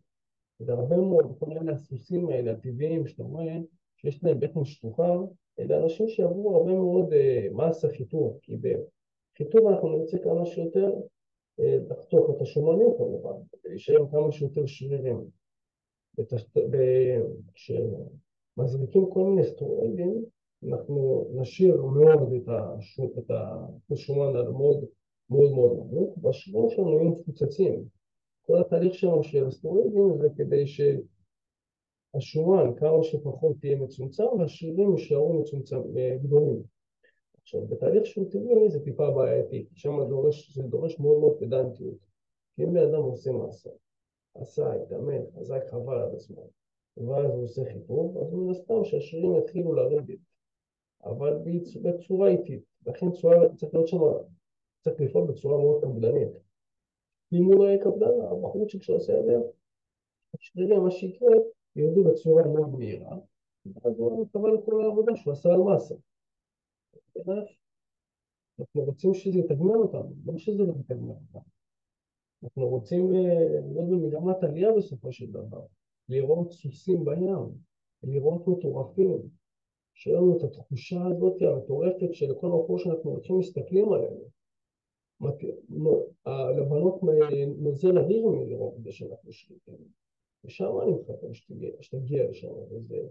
זה 0.60 0.74
הרבה 0.74 0.98
מאוד, 0.98 1.36
כל 1.39 1.46
מיני 1.46 1.72
הסוסים 1.72 2.29
האלה, 2.29 2.51
הטבעיים, 2.51 3.07
שאתה 3.07 3.24
רואה, 3.24 3.57
שיש 3.96 4.24
להם 4.24 4.39
בטן 4.39 4.65
שטוחה, 4.65 5.17
אלה 5.60 5.84
אנשים 5.84 6.07
שעברו 6.07 6.55
הרבה 6.55 6.72
מאוד 6.74 7.13
אה, 7.13 7.48
מסה 7.51 7.89
חיתוך, 7.89 8.38
כי 8.41 8.55
בחיתוך 8.57 9.62
אנחנו 9.69 9.98
נרצה 9.98 10.17
כמה 10.19 10.46
שיותר 10.46 10.93
לחתוך 11.59 12.29
את 12.29 12.41
השומנים 12.41 12.87
כמובן, 12.97 13.41
להישאר 13.65 14.11
כמה 14.11 14.31
שיותר 14.31 14.65
שרירים. 14.65 15.29
כשמזריקים 17.53 19.09
כל 19.09 19.23
מיני 19.23 19.43
סטרואידים, 19.45 20.25
אנחנו 20.63 21.27
נשאיר 21.35 21.81
מאוד 21.81 22.33
את 23.17 23.31
השומן 23.91 24.33
מאוד 24.51 24.85
מאוד 25.29 25.51
מאוד 25.51 25.77
נמוך, 25.77 26.17
והשרירים 26.21 26.69
שלנו 26.69 26.89
יהיו 26.89 27.03
מפוצצים. 27.03 27.83
כל 28.45 28.61
התהליך 28.61 28.93
שלנו 28.93 29.23
של 29.23 29.47
הסטרואידים 29.47 30.17
זה 30.17 30.27
כדי 30.37 30.63
שהשומן 32.15 32.75
כמה 32.77 33.03
שפחות 33.03 33.55
תהיה 33.59 33.77
מצומצם 33.77 34.23
והשרירים 34.39 34.91
יישארו 34.91 35.41
מצומצם, 35.41 35.81
גדולים. 36.23 36.76
עכשיו, 37.48 37.68
בתהליך 37.68 38.06
שהוא 38.06 38.32
טבעי 38.32 38.70
זה 38.70 38.84
טיפה 38.84 39.12
בעייתי, 39.12 39.66
שם 39.74 39.92
דורש, 40.10 40.51
זה 40.56 40.63
דורש 40.63 41.00
מאוד 41.00 41.20
מאוד 41.20 41.38
פדנטיות. 41.39 41.98
כי 42.56 42.63
אם 42.63 42.75
לאדם 42.75 43.01
עושה 43.01 43.32
מעשה, 43.32 43.70
עשה, 44.36 44.74
התאמן, 44.74 45.32
חזק, 45.36 45.63
חבל 45.70 45.98
על 45.98 46.16
הזמן, 46.16 46.44
ואז 46.98 47.32
הוא 47.34 47.44
עושה 47.44 47.62
חיתוך, 47.74 48.18
אז 48.18 48.34
מן 48.34 48.50
הסתם 48.50 48.84
שהשרירים 48.84 49.36
יתחילו 49.36 49.74
לרדת, 49.74 50.20
אבל 51.04 51.34
בצורה 51.82 52.30
איטית, 52.30 52.63
לכן 52.86 53.12
צורה, 53.12 53.36
צריך 53.56 53.74
להיות 53.74 53.88
שם, 53.88 53.98
צריך 54.84 55.01
לפעול 55.01 55.27
בצורה 55.27 55.58
מאוד 55.58 55.84
קפדנית. 55.84 56.32
אם 57.34 57.44
הוא 57.46 57.56
לא 57.56 57.63
יהיה 57.63 57.84
קפדן, 57.84 58.22
הבחורצ'יק 58.32 58.84
שעושה 58.84 59.20
את 59.20 59.25
זה, 59.25 59.34
השרירים, 60.34 60.84
מה 60.84 60.92
שיקרה, 60.92 61.36
ירדו 61.75 62.04
בצורה 62.04 62.44
מאוד 62.48 62.70
מהירה, 62.70 63.18
ואז 63.66 64.00
הוא 64.00 64.22
מקבל 64.22 64.56
את 64.56 64.66
כל 64.66 64.84
העבודה 64.84 65.16
שהוא 65.16 65.34
עשה 65.34 65.50
על 65.50 65.62
מסה. 65.62 65.96
אנחנו 68.59 68.81
רוצים 68.81 69.13
שזה 69.13 69.39
יתגמל 69.39 69.75
אותנו, 69.75 70.13
לא 70.25 70.38
שזה 70.38 70.63
לא 70.63 70.74
יתגמל 70.79 71.12
אותנו. 71.12 71.41
אנחנו 72.43 72.67
רוצים 72.67 73.12
להיות 73.12 73.89
במגמת 73.89 74.43
עלייה 74.43 74.71
בסופו 74.77 75.12
של 75.12 75.31
דבר, 75.31 75.65
לראות 76.09 76.51
סוסים 76.51 77.05
בים, 77.05 77.50
לראות 78.03 78.47
מטורפים, 78.47 79.21
שיהיה 79.93 80.17
לנו 80.17 80.38
את 80.38 80.43
התחושה 80.43 81.05
הזאת 81.05 81.41
המטורפת 81.41 82.13
של 82.13 82.36
כל 82.41 82.47
מקום 82.47 82.77
שאנחנו 82.77 83.09
הולכים 83.12 83.38
מסתכלים 83.38 83.93
עלינו. 83.93 84.38
לבנות 86.57 87.01
נוזל 87.57 87.97
אוויר 87.97 88.27
מלראות 88.27 88.74
את 88.77 88.83
זה 88.83 88.91
שאנחנו 88.91 89.31
שליטים. 89.31 89.75
ושם 90.45 90.71
אני 90.83 90.91
מחכה 90.91 91.27
שתגיע 91.81 92.29
לשם, 92.29 92.53
וזה 92.69 93.07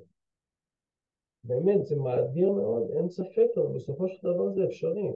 באמת, 1.47 1.87
זה 1.87 1.97
מאדיר 1.97 2.53
מאוד, 2.53 2.91
אין 2.91 3.09
ספק, 3.09 3.49
אבל 3.57 3.77
בסופו 3.77 4.09
של 4.09 4.19
דבר 4.23 4.55
זה 4.55 4.65
אפשרי. 4.65 5.09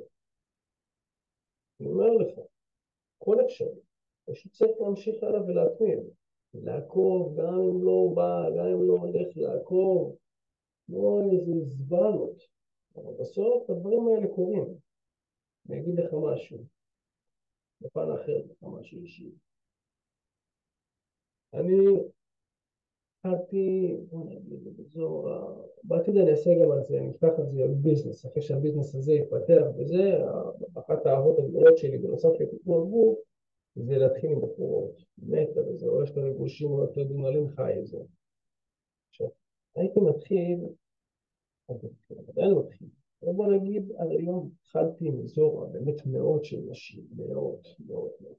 אני 1.80 1.88
אומר 1.88 2.10
לך, 2.10 2.40
כל 3.18 3.37
אפשרי. 3.44 3.80
פשוט 4.25 4.52
צריך 4.52 4.80
להמשיך 4.80 5.22
הלאה 5.22 5.42
ולהתמיד. 5.42 5.99
לעקוב, 6.54 7.40
גם 7.40 7.54
אם 7.54 7.84
לא 7.84 8.12
בא, 8.14 8.50
גם 8.56 8.66
אם 8.66 8.88
לא 8.88 8.92
הולך 8.92 9.37
לעקוב, 9.37 10.16
לא 10.88 11.20
איזה 11.32 11.52
זוולות. 11.64 12.42
אבל 12.96 13.12
בסוף 13.20 13.70
הדברים 13.70 14.08
האלה 14.08 14.34
קורים. 14.34 14.64
אני 15.68 15.80
אגיד 15.80 15.94
לך 15.94 16.14
משהו. 16.14 16.58
בפן 17.80 18.10
אחר, 18.14 18.38
לך 18.50 18.62
משהו 18.62 18.99
אישי. 19.00 19.30
אני 21.54 21.76
התחלתי, 23.25 23.97
בוא 24.11 24.25
נגיד, 24.25 24.77
באזור, 24.77 25.31
בעתיד 25.85 26.17
אני 26.17 26.31
אעשה 26.31 26.50
גם 26.62 26.71
על 26.71 26.85
זה, 26.85 26.99
אני 26.99 27.11
אפתח 27.11 27.29
על 27.39 27.47
זה 27.47 27.62
ביזנס, 27.83 28.27
אחרי 28.27 28.43
שהביזנס 28.43 28.95
הזה 28.95 29.12
יתפתח 29.12 29.62
וזה, 29.79 30.19
אחת 30.79 31.07
האהבות 31.07 31.39
הגדולות 31.39 31.79
שלי 31.79 31.99
בנוסף 31.99 32.29
לטיפול 32.41 32.87
גוף, 32.89 33.19
זה 33.77 33.99
להתחיל 33.99 34.31
עם 34.31 34.41
בחורות, 34.41 35.03
מתה 35.19 35.61
וזה, 35.61 35.87
או 35.87 36.03
יש 36.03 36.17
לנו 36.17 36.35
גושים, 36.35 36.71
או 36.71 36.81
יותר 36.81 37.03
דונלים 37.03 37.49
חי 37.49 37.79
את 37.79 37.87
זה. 37.87 37.99
עכשיו, 39.11 39.27
הייתי 39.77 40.00
מתחיל, 40.00 40.61
עדיין 42.29 42.55
מתחיל, 42.55 42.89
אבל 43.23 43.33
בוא 43.33 43.47
נגיד, 43.47 43.93
עד 43.99 44.11
היום 44.11 44.50
התחלתי 44.62 45.09
עם 45.09 45.21
אזור 45.21 45.67
באמת 45.73 46.07
מאות 46.07 46.45
של 46.45 46.61
נשים, 46.71 47.05
מאות, 47.17 47.69
מאות, 47.87 48.12
מאות. 48.21 48.37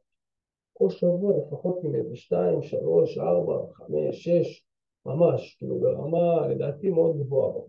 כל 0.74 0.90
שבוע 0.90 1.38
לפחות 1.38 1.80
עם 1.84 1.96
איזה 1.96 2.16
שתיים, 2.16 2.62
שלוש, 2.62 3.18
ארבע, 3.18 3.74
חמש, 3.74 4.28
שש, 4.28 4.71
ממש, 5.06 5.56
כאילו 5.56 5.80
ברמה 5.80 6.48
לדעתי 6.48 6.90
מאוד 6.90 7.18
גבוהה. 7.18 7.62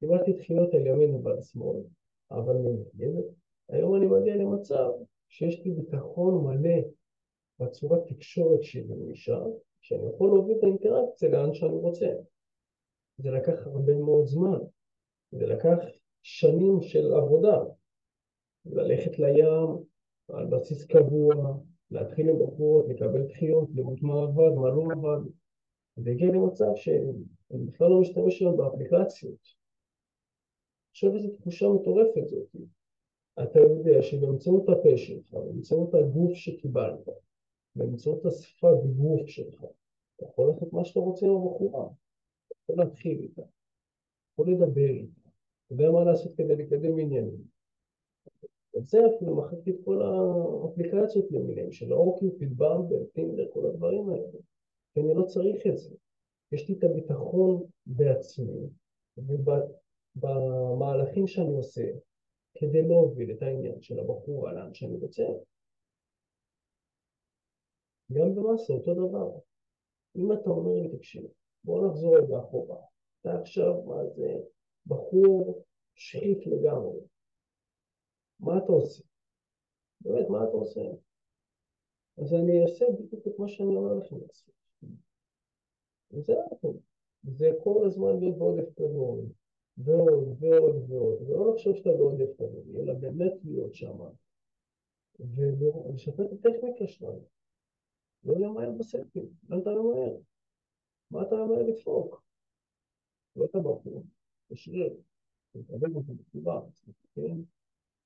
קיבלתי 0.00 0.32
דחיות 0.32 0.74
על 0.74 0.86
ימין 0.86 1.14
ועל 1.14 1.42
שמאל, 1.42 1.76
אבל 2.30 2.56
מנגד, 2.56 3.22
היום 3.68 3.96
אני 3.96 4.06
מגיע 4.06 4.36
למצב 4.36 4.90
שיש 5.28 5.60
לי 5.64 5.70
ביטחון 5.70 6.44
מלא 6.44 6.80
בצורת 7.60 8.06
תקשורת 8.06 8.62
שלי 8.62 9.10
אישה, 9.10 9.38
שאני 9.80 10.08
יכול 10.14 10.28
להוביל 10.28 10.58
את 10.58 10.64
האינטראקציה 10.64 11.28
לאן 11.28 11.54
שאני 11.54 11.74
רוצה. 11.74 12.06
זה 13.18 13.30
לקח 13.30 13.66
הרבה 13.66 13.94
מאוד 13.94 14.26
זמן, 14.26 14.58
זה 15.32 15.46
לקח 15.46 15.76
שנים 16.22 16.80
של 16.80 17.14
עבודה, 17.14 17.64
ללכת 18.66 19.18
לים 19.18 19.68
על 20.28 20.46
בסיס 20.46 20.86
קבוע, 20.86 21.34
להתחיל 21.90 22.28
עם 22.28 22.36
בחורות, 22.38 22.86
לקבל 22.88 23.22
דחיות, 23.22 23.68
לראות 23.74 24.02
מה 24.02 24.22
עבד, 24.22 24.54
מה 24.54 24.68
לא 24.68 24.82
עבד, 24.92 25.30
והגיע 26.04 26.28
למצב 26.28 26.70
שאני 26.74 27.66
בכלל 27.66 27.88
לא 27.90 28.00
משתמש 28.00 28.40
היום 28.40 28.56
באפליקציות. 28.56 29.58
עכשיו 30.90 31.14
איזו 31.14 31.28
תחושה 31.36 31.66
מטורפת 31.68 32.26
זאת. 32.26 32.56
אתה 33.42 33.60
יודע 33.60 34.02
שבאמצעות 34.02 34.68
הפה 34.68 34.96
שלך, 34.96 35.34
באמצעות 35.34 35.94
הגוף 35.94 36.32
שקיבלת, 36.34 37.08
באמצעות 37.76 38.26
השפת 38.26 38.84
גוף 38.96 39.26
שלך, 39.26 39.64
אתה 40.16 40.26
יכול 40.26 40.48
לעשות 40.48 40.72
מה 40.72 40.84
שאתה 40.84 41.00
רוצה 41.00 41.26
עם 41.26 41.32
הבחורה, 41.32 41.86
אתה 42.46 42.54
יכול 42.62 42.84
להתחיל 42.84 43.18
איתה, 43.22 43.42
יכול 44.32 44.50
לדבר 44.50 44.88
איתה, 44.88 45.20
אתה 45.66 45.74
יודע 45.74 45.90
מה 45.90 46.04
לעשות 46.04 46.34
כדי 46.36 46.56
לקדם 46.56 46.98
עניינים. 46.98 47.44
את 48.76 48.86
זה 48.86 48.98
אפילו 49.16 49.36
מחקתי 49.36 49.70
את 49.70 49.76
כל 49.84 50.02
האפליקציות 50.02 51.24
למיניהם 51.30 51.72
של 51.72 51.92
אורקיופיד, 51.92 52.56
במבל, 52.56 53.04
טינדר, 53.14 53.46
כל 53.52 53.66
הדברים 53.66 54.08
האלה. 54.08 54.38
כי 54.92 55.00
אני 55.00 55.14
לא 55.14 55.24
צריך 55.26 55.66
את 55.66 55.78
זה. 55.78 55.94
יש 56.52 56.68
לי 56.68 56.74
את 56.78 56.84
הביטחון 56.84 57.64
בעצמי 57.86 58.68
ובמהלכים 60.16 61.26
שאני 61.26 61.56
עושה 61.56 61.84
כדי 62.54 62.82
להוביל 62.82 63.30
את 63.32 63.42
העניין 63.42 63.82
של 63.82 63.98
הבחור 64.00 64.50
לאן 64.50 64.74
שאני 64.74 64.96
רוצה. 64.96 65.24
גם 68.12 68.34
במסה 68.34 68.72
אותו 68.72 68.94
דבר. 68.94 69.38
אם 70.16 70.32
אתה 70.32 70.50
אומר 70.50 70.82
לי, 70.82 70.96
תקשיב, 70.96 71.24
בוא 71.64 71.88
נחזור 71.88 72.16
רגע 72.16 72.38
אחורה. 72.38 72.76
אתה 73.20 73.40
עכשיו, 73.40 73.82
מה 73.82 74.06
זה, 74.06 74.34
בחור 74.86 75.64
שחיף 75.94 76.46
לגמרי. 76.46 77.00
מה 78.40 78.58
אתה 78.58 78.72
עושה? 78.72 79.04
באמת, 80.00 80.28
מה 80.28 80.44
אתה 80.44 80.52
עושה? 80.52 80.80
אז 82.18 82.34
אני 82.34 82.62
אעשה 82.62 82.84
בדיוק 82.98 83.26
את 83.26 83.38
מה 83.38 83.48
שאני 83.48 83.76
אומר 83.76 83.94
לכם 83.94 84.16
לעשות. 84.26 84.57
וזה 86.12 86.32
הכל. 86.52 86.72
זה 87.24 87.50
כל 87.64 87.86
הזמן 87.86 88.18
להיות 88.20 88.38
בעודף 88.38 88.74
קלורי, 88.74 89.26
ועוד 89.76 90.36
ועוד 90.38 90.90
ועוד, 90.90 91.22
ולא 91.22 91.52
לחשוב 91.52 91.76
שאתה 91.76 91.90
בעודף 91.90 92.36
קלורי, 92.36 92.80
אלא 92.80 92.94
באמת 92.94 93.32
להיות 93.44 93.74
שם, 93.74 93.98
ולשפר 95.20 96.24
את 96.24 96.32
הטכניקה 96.32 96.86
שלנו. 96.86 97.24
לא 98.24 98.34
למהר 98.38 98.70
בסטים, 98.70 99.28
אל 99.52 99.58
אתה 99.58 99.70
למהר. 99.70 100.16
מה 101.10 101.22
אתה 101.22 101.34
למהר 101.34 101.62
לדפוק? 101.62 102.22
לא 103.36 103.44
את 103.44 103.54
הבחור, 103.54 104.04
בשריר, 104.50 104.96
לקבל 105.54 105.94
אותו 105.94 106.14
בכתובה, 106.14 106.60
כן? 107.14 107.36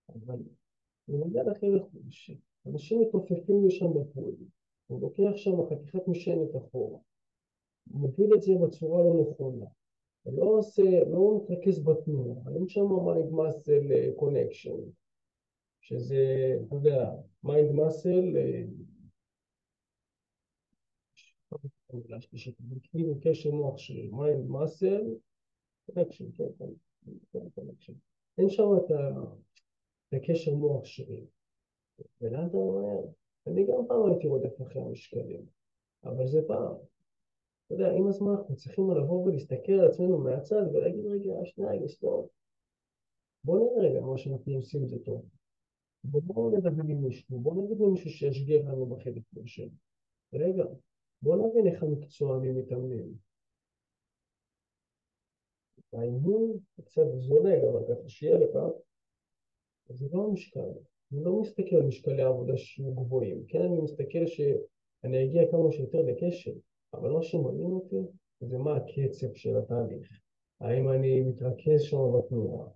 אבל 0.08 0.38
הוא 1.06 1.26
מגיע 1.26 1.42
לחלק 1.42 1.82
חודשי. 1.92 2.40
אנשים 2.66 3.00
מתעופפים 3.00 3.64
לי 3.64 3.70
שם 3.70 3.86
בפועל, 3.86 4.34
הוא 4.86 5.00
לוקח 5.00 5.36
שם 5.36 5.50
חתיכת 5.70 6.08
משענת 6.08 6.56
אחורה, 6.56 6.98
מוביל 7.86 8.34
את 8.34 8.42
זה 8.42 8.52
בצורה 8.66 9.02
לא 9.02 9.14
נכונה, 9.20 9.66
לא 10.26 10.44
עושה, 10.44 11.04
לא 11.06 11.40
מתרכז 11.42 11.84
בתנועה, 11.84 12.54
אין 12.54 12.68
שם 12.68 12.86
מיינד 13.06 13.32
מסל 13.32 14.12
קונקשן, 14.16 14.78
שזה, 15.80 16.54
אתה 16.66 16.74
יודע, 16.74 17.10
מיינד 17.44 17.72
מסל, 17.72 18.36
השלישית, 22.16 22.56
כאילו 22.90 23.14
קשר 23.22 23.50
מוח 23.50 23.78
שלי, 23.78 24.10
מיינד 24.12 24.50
מסל, 24.50 25.14
קונקשן, 25.86 26.32
כן, 26.32 26.44
קונקשן. 27.54 27.92
אין 28.38 28.50
שם 28.50 28.64
את 28.76 28.92
הקשר 30.12 30.54
מוח 30.54 30.84
שלי. 30.84 31.26
ולאן 32.20 32.48
אומר? 32.54 33.00
אני 33.46 33.66
גם 33.66 33.86
פעם 33.88 34.10
הייתי 34.10 34.26
רודף 34.26 34.62
אחרי 34.62 34.82
המשקלים, 34.82 35.46
אבל 36.04 36.26
זה 36.26 36.40
פעם. 36.48 36.76
יודע, 37.72 37.92
עם 37.92 38.06
הזמן 38.06 38.30
אנחנו 38.30 38.56
צריכים 38.56 38.90
לבוא 38.90 39.24
ולהסתכל 39.24 39.72
על 39.72 39.88
עצמנו 39.88 40.18
מהצד 40.18 40.62
ולהגיד, 40.72 41.06
רגע, 41.06 41.32
שנייה, 41.44 41.70
רגע, 41.70 41.88
סטופ. 41.88 42.30
בוא 43.44 43.58
נראה 43.58 43.90
רגע 43.90 44.00
מה 44.00 44.18
שאנחנו 44.18 44.54
עושים 44.54 44.86
זה 44.86 44.98
טוב. 45.04 45.24
בואו 46.04 46.50
נדבר 46.50 46.82
עם 46.88 47.04
מישהו, 47.04 47.38
בואו 47.38 47.64
נגיד 47.64 47.80
למישהו 47.80 48.10
שישגר 48.10 48.62
לנו 48.68 48.86
בחלק 48.86 49.22
שלנו. 49.46 49.70
רגע, 50.32 50.64
בואו 51.22 51.48
נבין 51.48 51.66
איך 51.66 51.82
המקצוענים 51.82 52.56
מתאמנים. 52.58 53.14
האימון 55.92 56.58
קצת 56.84 57.06
זולג, 57.14 57.64
אבל 57.72 57.82
ככה 57.88 58.08
שיהיה 58.08 58.38
לך, 58.38 58.58
זה 59.88 60.06
לא 60.12 60.24
המשקל. 60.24 60.72
אני 61.12 61.24
לא 61.24 61.40
מסתכל 61.40 61.76
על 61.76 61.82
משקלי 61.82 62.22
עבודה 62.22 62.56
שיהיו 62.56 62.94
גבוהים, 62.94 63.44
כן? 63.48 63.58
אני 63.58 63.80
מסתכל 63.80 64.26
שאני 64.26 65.24
אגיע 65.24 65.50
כמה 65.50 65.72
שיותר 65.72 66.02
לקשר, 66.02 66.52
אבל 66.94 67.10
מה 67.10 67.22
שמעניין 67.22 67.70
אותי 67.70 68.02
זה 68.40 68.58
מה 68.58 68.76
הקצב 68.76 69.34
של 69.34 69.56
התהליך. 69.56 70.20
האם 70.60 70.88
אני 70.88 71.20
מתרכז 71.20 71.82
שם 71.82 71.98
בתנועה? 72.18 72.68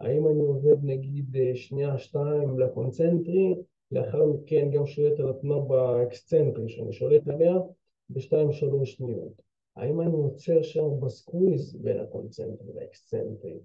האם 0.00 0.28
אני 0.28 0.40
עובד 0.40 0.76
נגיד 0.82 1.36
שנייה, 1.54 1.98
שתיים 1.98 2.58
לקונצנטרי, 2.60 3.54
לאחר 3.90 4.26
מכן 4.26 4.70
גם 4.70 4.86
שולט 4.86 5.20
על 5.20 5.30
התנועה 5.30 5.60
באקסצנטרי, 5.60 6.68
שאני 6.68 6.92
שולט 6.92 7.28
עליה 7.28 7.54
בשתיים 8.10 8.52
שלוש 8.52 8.92
שניות. 8.92 9.42
האם 9.76 10.00
אני 10.00 10.16
עוצר 10.16 10.62
שם 10.62 11.00
ב 11.00 11.10
squeeze 11.10 11.76
בין 11.76 12.00
הקונצנטרי 12.00 12.72
לאקסצנטרי? 12.74 13.58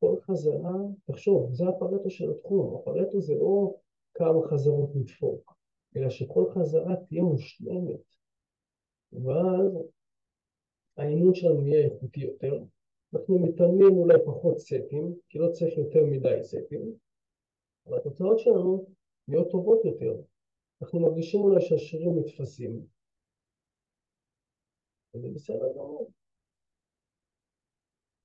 כל 0.00 0.16
חזרה, 0.20 0.74
תחשוב, 1.04 1.54
זה 1.54 1.68
הפרטו 1.68 2.10
של 2.10 2.30
התחום, 2.30 2.76
הפרטו 2.76 3.20
זה 3.20 3.34
לא 3.34 3.74
כמה 4.14 4.48
חזרות 4.48 4.90
לדפוק, 4.94 5.54
אלא 5.96 6.10
שכל 6.10 6.50
חזרה 6.50 6.96
תהיה 6.96 7.22
מושלמת. 7.22 8.15
ואז 9.12 9.90
האימון 10.96 11.34
שלנו 11.34 11.66
יהיה 11.66 11.84
איכותי 11.84 12.20
יותר, 12.20 12.64
אנחנו 13.14 13.38
מתאמנים 13.38 13.98
אולי 13.98 14.14
פחות 14.26 14.58
סטים, 14.58 15.14
כי 15.28 15.38
לא 15.38 15.48
צריך 15.52 15.78
יותר 15.78 16.00
מדי 16.10 16.44
סטים, 16.44 16.94
אבל 17.86 17.98
התוצאות 17.98 18.38
שלנו 18.38 18.86
נהיות 19.28 19.50
טובות 19.50 19.84
יותר. 19.84 20.22
אנחנו 20.82 21.00
מרגישים 21.00 21.40
אולי 21.40 21.60
שהשרירים 21.60 22.18
נתפסים, 22.18 22.86
וזה 25.14 25.28
בסדר 25.34 25.72
גמור. 25.72 26.10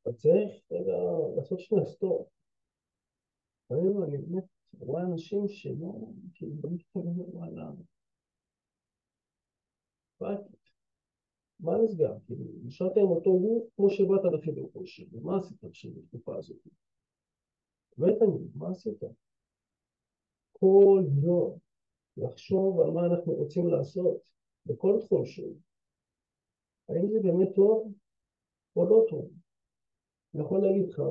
אתה 0.01 0.13
צריך 0.13 0.71
רגע 0.71 0.97
לעשות 1.35 1.59
שנייה 1.59 1.85
סטור. 1.85 2.29
לפעמים 3.65 4.03
אני 4.03 4.17
באמת 4.17 4.43
רואה 4.79 5.03
אנשים 5.03 5.47
שלא, 5.47 5.93
כאילו, 6.33 6.53
וואלה. 10.19 10.51
מה 11.61 11.77
נסגר? 11.77 12.13
כאילו, 12.25 12.45
נשארת 12.63 12.97
עם 12.97 13.07
אותו 13.07 13.39
גוף 13.39 13.69
כמו 13.75 13.89
שבאת 13.89 14.21
לחדר 14.33 14.63
כושר, 14.73 15.03
ומה 15.11 15.37
עשית 15.37 15.63
עכשיו 15.63 15.91
בתקופה 15.91 16.37
הזאת? 16.37 16.57
באמת 17.97 18.21
אני, 18.21 18.47
מה 18.55 18.69
עשית? 18.69 19.03
כל 20.51 21.03
יום 21.23 21.57
לחשוב 22.17 22.79
על 22.79 22.91
מה 22.91 23.05
אנחנו 23.05 23.33
רוצים 23.33 23.67
לעשות 23.67 24.17
בכל 24.65 24.97
תחום 25.01 25.25
שהוא. 25.25 25.55
האם 26.89 27.07
זה 27.07 27.19
באמת 27.23 27.55
טוב 27.55 27.93
או 28.75 28.85
לא 28.85 29.05
טוב? 29.09 29.31
אני 30.35 30.43
יכול 30.43 30.61
להגיד 30.61 30.89
לך, 30.89 31.01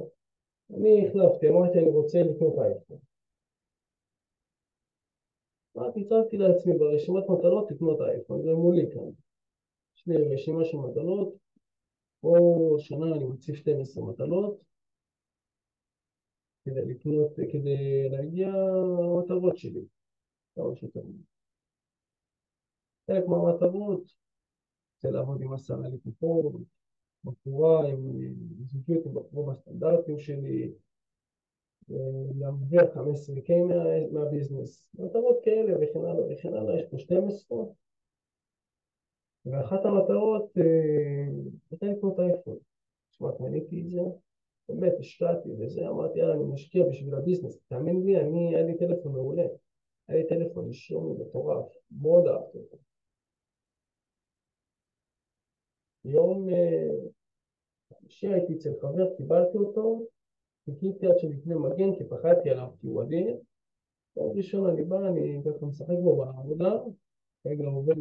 אני 0.70 1.08
החלפתי, 1.08 1.48
אמרתי 1.48 1.78
אני 1.78 1.90
רוצה 1.90 2.18
לקנות 2.18 2.54
אייפון. 2.58 2.98
אמרתי, 5.76 6.00
הצבתי 6.00 6.36
לעצמי 6.36 6.78
ברשימת 6.78 7.24
מטלות 7.28 7.70
לקנות 7.70 8.00
אייפון, 8.00 8.42
זה 8.42 8.54
מולי 8.54 8.86
כאן. 8.94 9.10
יש 10.00 10.06
לי 10.06 10.34
רשימה 10.34 10.64
של 10.64 10.76
מטלות, 10.76 11.34
כל 12.20 12.74
שנה 12.78 13.16
אני 13.16 13.24
מציב 13.24 13.54
12 13.54 14.04
מטלות 14.04 14.60
כדי 16.64 16.84
לקנות, 16.86 17.32
כדי 17.52 18.08
להגיע 18.10 18.48
למטרות 18.48 19.56
שלי, 19.56 19.80
כמה 20.54 20.76
שיותר. 20.76 21.00
חלק 23.06 23.24
מהמטרות, 23.28 24.02
רוצה 24.94 25.10
לעבוד 25.10 25.42
עם 25.42 25.52
עשרה 25.52 25.88
לקוחות, 25.88 26.52
בחורה 27.24 27.88
עם 27.88 27.98
זוגיות 28.64 29.06
עם 29.06 29.14
בחורה 29.14 29.52
בסטנדרטים 29.52 30.18
שלי, 30.18 30.72
להרוויח 32.38 32.84
15K 32.96 33.52
מהביזנס, 34.12 34.90
מטרות 34.94 35.36
כאלה 35.44 35.76
וכן 35.76 36.04
הלאה 36.04 36.32
וכן 36.32 36.54
הלאה, 36.54 36.80
יש 36.80 36.86
פה 36.90 36.98
12 36.98 37.58
ואחת 39.46 39.84
המטרות 39.84 40.50
הייתה 41.70 41.86
לקנות 41.86 42.20
אייפון. 42.20 42.58
תשמע, 43.10 43.28
קניתי 43.38 43.80
את 43.80 43.88
זה, 43.88 44.00
באמת 44.68 44.92
השקעתי 44.98 45.48
וזה, 45.58 45.88
אמרתי 45.88 46.18
יאללה 46.18 46.34
אני 46.34 46.44
משקיע 46.44 46.84
בשביל 46.90 47.14
הביזנס, 47.14 47.60
תאמין 47.68 48.02
לי, 48.02 48.20
אני, 48.20 48.56
היה 48.56 48.66
לי 48.66 48.78
טלפון 48.78 49.12
מעולה, 49.12 49.46
היה 50.08 50.18
לי 50.18 50.28
טלפון 50.28 50.68
אישור 50.68 51.16
מטורף, 51.20 51.72
מאוד 52.00 52.26
אהבתי 52.26 52.58
אותו. 52.58 52.76
יום 56.04 56.46
חמישי 57.88 58.28
הייתי 58.28 58.54
אצל 58.54 58.70
חבר, 58.80 59.16
קיבלתי 59.16 59.58
אותו, 59.58 60.06
חיכיתי 60.64 61.06
עד 61.06 61.18
שלפני 61.18 61.54
מגן 61.54 61.94
כי 61.98 62.04
פחדתי 62.04 62.50
עליו 62.50 62.68
כי 62.80 62.86
הוא 62.86 63.02
אדיר. 63.02 63.36
ביום 64.16 64.36
ראשון 64.36 64.70
אני 64.70 64.84
בא, 64.84 65.08
אני 65.08 65.40
ככה 65.44 65.66
משחק 65.66 65.96
בו 66.02 66.16
בעבודה, 66.16 66.72
כרגע 67.44 67.66
עובד 67.66 67.94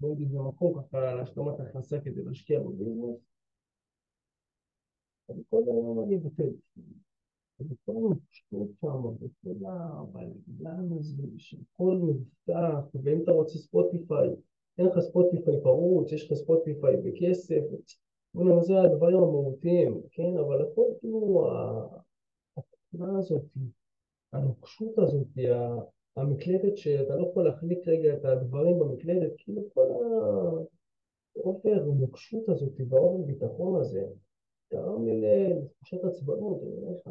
באיזה 0.00 0.38
מקום 0.38 0.82
ככה 0.82 1.14
להשלמת 1.14 1.60
הכנסה 1.60 2.00
כדי 2.00 2.22
להשקיע 2.22 2.60
בביזנס. 2.60 3.20
אבל 5.28 5.42
כל 5.50 5.62
היום 5.66 6.04
אני 6.04 6.16
בטלפון. 6.16 6.82
וכל 7.60 7.92
המפשטות 8.06 8.68
שם, 8.80 9.04
וכל 9.04 9.66
הבלגן 9.66 10.96
הזה, 10.98 11.22
שכל 11.38 11.96
מבטח, 12.02 12.84
ואם 12.94 13.22
אתה 13.22 13.30
רוצה 13.30 13.58
ספוטיפיי, 13.58 14.28
אין 14.78 14.86
לך 14.86 14.98
ספוטיפיי 14.98 15.54
פרוץ, 15.62 16.12
יש 16.12 16.30
לך 16.30 16.38
ספוטיפיי 16.38 16.96
בכסף, 16.96 17.60
בוא'נה, 18.34 18.62
זה 18.62 18.80
הדברים 18.80 19.16
המהותיים, 19.16 20.00
כן? 20.10 20.36
אבל 20.38 20.62
הכל 20.62 20.86
כאילו, 21.00 21.50
התקנה 22.56 23.18
הזאת, 23.18 23.42
הנוקשות 24.32 24.98
הזאת, 24.98 25.26
המקלדת 26.20 26.76
שאתה 26.76 27.16
לא 27.16 27.26
יכול 27.26 27.44
להחליק 27.44 27.88
רגע 27.88 28.14
את 28.14 28.24
הדברים 28.24 28.78
במקלדת, 28.78 29.32
כאילו 29.36 29.62
כל 29.74 29.86
האופר 31.36 31.82
הנוקשות 31.82 32.48
הזאת 32.48 32.72
והאופן 32.88 33.26
ביטחון 33.26 33.80
הזה, 33.80 34.04
גרם 34.72 35.06
לי 35.06 35.20
לתחושת 35.54 36.04
עצבנות, 36.04 36.62
אני 36.62 36.72
אומר 36.72 36.92
לך. 36.92 37.10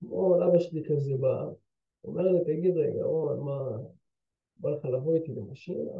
כמו 0.00 0.36
אבא 0.36 0.58
שלי 0.58 0.84
כזה 0.84 1.16
בא, 1.20 1.50
אומר 2.04 2.22
לי, 2.22 2.44
תגיד 2.44 2.76
רגע, 2.76 3.04
רון, 3.04 3.40
מה, 3.40 3.78
בא 4.56 4.70
לך 4.70 4.84
לבוא 4.84 5.14
איתי 5.14 5.34
למשינה? 5.34 5.90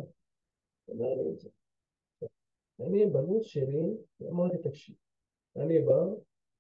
אומר 0.89 1.15
לי 1.15 1.31
את 1.31 1.39
זה. 1.39 1.49
אני 2.81 3.07
בלו"ז 3.07 3.45
שלי, 3.45 3.97
אמרתי, 4.23 4.59
תקשיב, 4.59 4.97
אני 5.57 5.79
בא, 5.79 6.05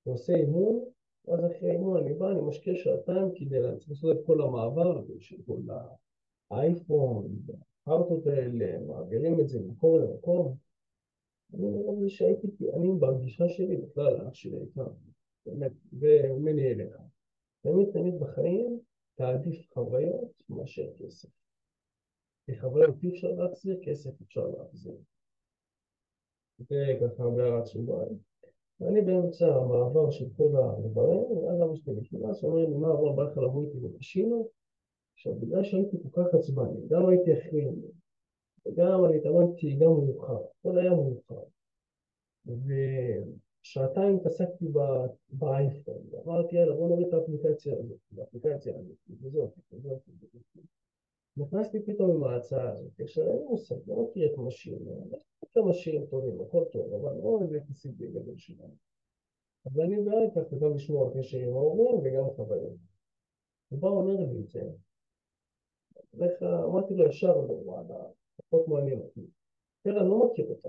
ועושה 0.06 0.32
אימון, 0.34 0.84
ואז 1.24 1.40
אחרי 1.44 1.70
האימון 1.70 1.96
אני 1.96 2.14
בא, 2.14 2.30
אני 2.30 2.40
משקיע 2.40 2.74
שעתיים 2.76 3.28
כדי 3.34 3.60
לעשות 3.60 4.16
את 4.16 4.26
כל 4.26 4.42
המעבר 4.42 4.98
הזה 4.98 5.14
של 5.18 5.36
כל 5.46 5.60
האייפון, 6.50 7.36
הארטות 7.86 8.26
האלה, 8.26 8.78
מעבירים 8.78 9.40
את 9.40 9.48
זה 9.48 9.60
ממקום 9.60 10.00
למקום. 10.00 10.56
אני 11.54 11.66
אומר 11.66 12.08
שהייתי, 12.08 12.46
אני 12.76 12.88
בגישה 13.00 13.48
שלי 13.48 13.76
בכלל, 13.76 14.28
אח 14.28 14.34
שלי 14.34 14.56
הייתה, 14.56 14.84
באמת, 15.46 15.72
וממני 15.92 16.70
אליך. 16.70 16.96
תמיד 17.62 17.90
תמיד 17.92 18.20
בחיים 18.20 18.80
תעדיף 19.14 19.72
חוויות 19.74 20.42
מאשר 20.48 20.92
כסף. 20.96 21.28
כי 22.46 22.60
חוויות 22.60 22.94
אי 23.02 23.10
אפשר 23.10 23.28
להחזיר, 23.28 23.80
כסף 23.84 24.20
אפשר 24.22 24.46
להחזיר. 24.46 24.96
זה 26.58 26.98
ככה 27.00 27.30
בהערת 27.30 27.64
סוגריים. 27.64 28.29
ואני 28.80 29.00
באמצע 29.00 29.46
המעבר 29.46 30.10
של 30.10 30.24
כל 30.36 30.48
הדברים, 30.56 31.22
ואז 31.22 31.62
אבא 31.62 31.74
שלי 31.74 31.94
נכנס, 31.94 32.44
אומר 32.44 32.56
לי, 32.56 32.74
מה 32.74 32.92
אברהם 32.92 33.16
בא 33.16 33.22
לך 33.22 33.38
לבוא 33.38 33.64
איתי 33.64 33.78
לקשינו? 33.80 34.48
עכשיו, 35.14 35.34
בגלל 35.34 35.64
שהייתי 35.64 35.96
כל 36.02 36.22
כך 36.22 36.34
עצבני, 36.34 36.86
גם 36.88 37.08
הייתי 37.08 37.38
אחרי, 37.38 37.66
וגם 38.66 39.04
אני 39.04 39.16
התאמנתי 39.16 39.76
גם 39.76 39.90
מאוחר, 39.90 40.38
הכל 40.58 40.78
היה 40.78 40.90
מאוחר. 40.90 41.42
ושעתיים 42.46 44.16
התעסקתי 44.16 44.66
באייפון, 45.30 46.02
ואמרתי, 46.10 46.56
יאללה, 46.56 46.74
בוא 46.74 46.88
נוריד 46.88 47.06
את 47.06 47.14
האפליקציה 47.14 47.74
הזאת, 47.78 47.98
האפליקציה 48.18 48.76
הזאת, 48.76 48.96
וזאת, 49.20 49.50
וזאת, 49.72 50.00
וזאת. 50.08 50.64
נכנסתי 51.36 51.82
פתאום 51.82 52.10
עם 52.10 52.24
ההצעה 52.24 52.72
הזאת, 52.72 53.00
עכשיו 53.00 53.24
אין 53.32 53.42
מושג, 53.50 53.76
לא 53.86 54.02
מכיר 54.02 54.32
את 54.32 54.38
משיר, 54.38 54.78
כמה 55.54 55.72
שירים 55.72 56.06
טובים, 56.06 56.40
הכל 56.40 56.64
טוב, 56.72 56.94
אבל 56.94 57.16
לא 57.22 57.38
איזה 57.42 57.56
יחסית 57.56 57.96
בגדול 57.96 58.38
שלנו. 58.38 58.74
אז 59.66 59.80
אני 59.80 59.96
בעד 59.96 60.30
ככה 60.34 60.56
גם 60.56 60.74
לשמור 60.74 61.06
על 61.06 61.12
קשר 61.18 61.38
עם 61.38 61.52
ההורים 61.52 61.98
וגם 61.98 62.30
חברים. 62.36 62.76
הוא 63.68 63.78
בא 63.80 63.88
אומר 63.88 64.16
לי 64.16 64.40
את 64.40 64.48
זה, 64.48 64.62
איך 66.20 66.42
אמרתי 66.42 66.94
לו 66.94 67.06
ישר, 67.08 67.36
וואלה, 67.38 68.04
פחות 68.36 68.68
מעניין 68.68 69.00
אותי. 69.00 69.26
תראה, 69.82 70.00
אני 70.00 70.08
לא 70.08 70.26
מכיר 70.26 70.46
אותה, 70.50 70.68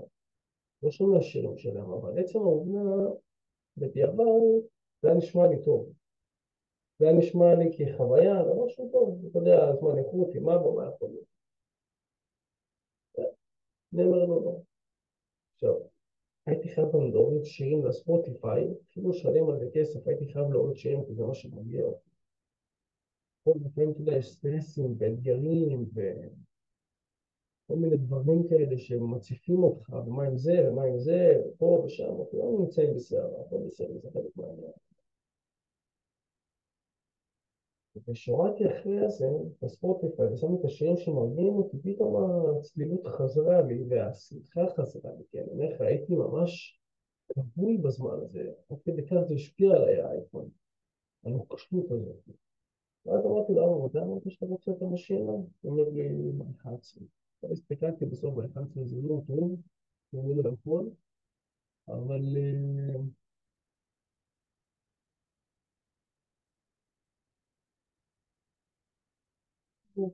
לא 0.82 0.90
שומע 0.90 1.22
שירים 1.22 1.56
שלהם, 1.56 1.90
אבל 1.90 2.18
עצם 2.18 2.38
העובדה, 2.38 3.10
בדיעבד, 3.76 4.62
זה 5.02 5.08
היה 5.08 5.16
נשמע 5.16 5.46
לי 5.46 5.64
טוב. 5.64 5.92
זה 6.98 7.08
היה 7.08 7.18
נשמע 7.18 7.54
לי 7.54 7.70
כחוויה, 7.76 8.44
זה 8.44 8.50
משהו 8.66 8.88
טוב, 8.92 9.26
אתה 9.30 9.38
יודע, 9.38 9.68
הזמן 9.68 9.98
איכות, 9.98 10.34
עם 10.34 10.48
אבא, 10.48 10.70
מה 10.70 10.88
יכול 10.94 11.08
להיות? 11.08 11.32
אני 13.94 14.04
אומר 14.04 14.26
לו 14.26 14.44
לא. 14.44 14.71
עכשיו, 15.62 15.76
הייתי 16.46 16.68
חייב 16.68 16.88
גם 16.92 17.10
להוריד 17.12 17.44
שירים 17.44 17.86
לספוטיפיי, 17.86 18.68
אפילו 18.90 19.10
לשלם 19.10 19.48
על 19.48 19.58
זה 19.58 19.66
כסף, 19.74 20.08
הייתי 20.08 20.32
חייב 20.32 20.50
להוריד 20.50 20.76
שירים 20.76 21.04
כי 21.04 21.14
זה 21.14 21.24
מה 21.24 21.34
שמגיע 21.34 21.84
אותי. 21.84 22.10
כל 23.44 23.52
יודע, 23.98 24.16
יש 24.16 24.32
סטרסים 24.32 24.94
ואתגרים 24.98 25.84
וכל 25.94 27.76
מיני 27.76 27.96
דברים 27.96 28.48
כאלה 28.48 28.78
שמציפים 28.78 29.62
אותך, 29.62 29.92
ומה 30.06 30.24
עם 30.24 30.36
זה, 30.36 30.68
ומה 30.68 30.84
עם 30.84 30.98
זה, 30.98 31.42
ופה 31.46 31.82
ושם, 31.84 32.20
אנחנו 32.20 32.38
לא 32.38 32.58
נמצאים 32.60 32.94
בסערה, 32.94 33.40
הכל 33.46 33.58
בסדר, 33.66 33.98
זה 34.02 34.10
חלק 34.10 34.36
מהעניין. 34.36 34.72
וכשהורדתי 37.96 38.64
אחרי 38.66 39.10
זה 39.10 39.26
בספוטיפיי 39.62 40.32
ושמתי 40.32 40.54
את 40.60 40.64
השירים 40.64 40.96
שמרגיעים 40.96 41.54
אותי, 41.54 41.76
פתאום 41.82 42.16
הצלילות 42.58 43.06
חזרה 43.06 43.62
לי 43.62 43.84
והשמחה 43.88 44.60
חזרה 44.76 45.12
לי, 45.18 45.24
כי 45.30 45.40
אני 45.40 45.50
אומר 45.50 45.74
לך, 45.74 45.80
הייתי 45.80 46.14
ממש 46.14 46.80
כבוי 47.34 47.78
בזמן 47.78 48.18
הזה, 48.22 48.52
עד 48.70 48.78
כדי 48.84 49.06
כך 49.06 49.16
זה 49.28 49.34
השפיע 49.34 49.74
עליי 49.76 50.00
האייפון, 50.00 50.48
הנוקשות 51.24 51.90
הזאת. 51.90 52.20
ואז 53.06 53.26
אמרתי 53.26 53.52
לו, 53.52 53.76
אבא, 53.76 53.86
אתה 53.86 53.98
אמרת 53.98 54.22
שאתה 54.28 54.46
רוצה 54.46 54.70
את 54.70 54.82
המשינה? 54.82 55.32
הוא 55.32 55.46
אומר 55.64 55.88
לי, 55.88 56.32
ב-11. 56.32 57.00
אז 57.42 57.50
הסתכלתי 57.50 58.06
בסוף 58.06 58.34
ב-11 58.34 58.84
זה 58.84 58.96
לא 59.02 59.20
טוב, 59.26 59.60
זה 60.12 60.18
לא 60.42 60.50
הכל, 60.50 60.88
אבל... 61.88 62.36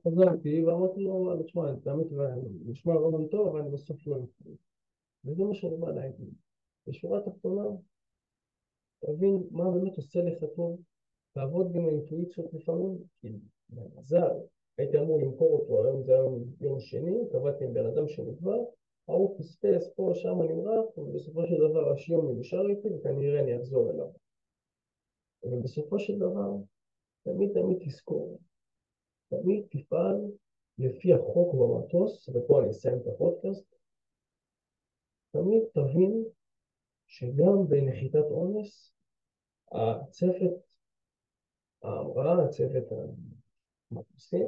חזרתי 0.07 0.63
ואמרתי 0.63 1.03
לו, 1.03 1.43
תשמע, 1.43 1.75
תאמין, 1.83 2.07
נשמע 2.65 2.93
רעיון 2.93 3.27
טוב, 3.27 3.47
אבל 3.47 3.59
אני 3.59 3.69
בסוף 3.69 4.07
לא 4.07 4.15
יכול. 4.15 4.53
וזה 5.25 5.43
מה 5.43 5.55
שאני 5.55 5.77
בא 5.77 5.91
להגיד. 5.91 6.33
בשורה 6.87 7.19
התחתונה, 7.19 7.63
תבין 8.99 9.43
מה 9.51 9.71
באמת 9.71 9.97
עושה 9.97 10.19
לך 10.21 10.43
טוב, 10.55 10.79
תעבוד 11.33 11.75
עם 11.75 11.85
האינטואיציות 11.85 12.53
לפעמים, 12.53 12.97
כי 13.21 13.39
במזל, 13.69 14.37
הייתי 14.77 14.99
אמור 14.99 15.19
למכור 15.19 15.59
אותו, 15.59 15.85
היום 15.85 16.03
זה 16.03 16.13
היום 16.13 16.43
יום 16.61 16.79
שני, 16.79 17.17
קבעתי 17.31 17.63
עם 17.63 17.73
בן 17.73 17.85
אדם 17.85 18.07
שנקבע, 18.07 18.55
ההוא 19.07 19.37
פספס 19.37 19.93
פה, 19.95 20.11
שם 20.13 20.41
נמרח, 20.41 20.97
ובסופו 20.97 21.47
של 21.47 21.69
דבר 21.69 21.91
השיום 21.91 22.39
נשאר 22.39 22.69
איתי, 22.69 22.87
וכנראה 22.87 23.39
אני 23.39 23.57
אחזור 23.57 23.91
אליו. 23.91 24.07
ובסופו 25.43 25.99
של 25.99 26.19
דבר, 26.19 26.51
תמיד 27.23 27.51
תמיד 27.53 27.77
תזכור, 27.85 28.39
תמיד 29.29 29.65
תפעל 29.69 30.31
לפי 30.77 31.13
החוק 31.13 31.55
במטוס, 31.55 32.29
ופה 32.29 32.61
אני 32.61 32.69
אסיים 32.69 32.97
את 33.01 33.07
הפודקאסט, 33.07 33.75
תמיד 35.31 35.63
תבין 35.73 36.23
שגם 37.07 37.67
בנחיתת 37.69 38.25
אונס, 38.31 38.93
הצוות 39.71 40.53
ההמראה, 41.83 42.45
הצוות 42.45 42.83
המטוסים, 43.91 44.47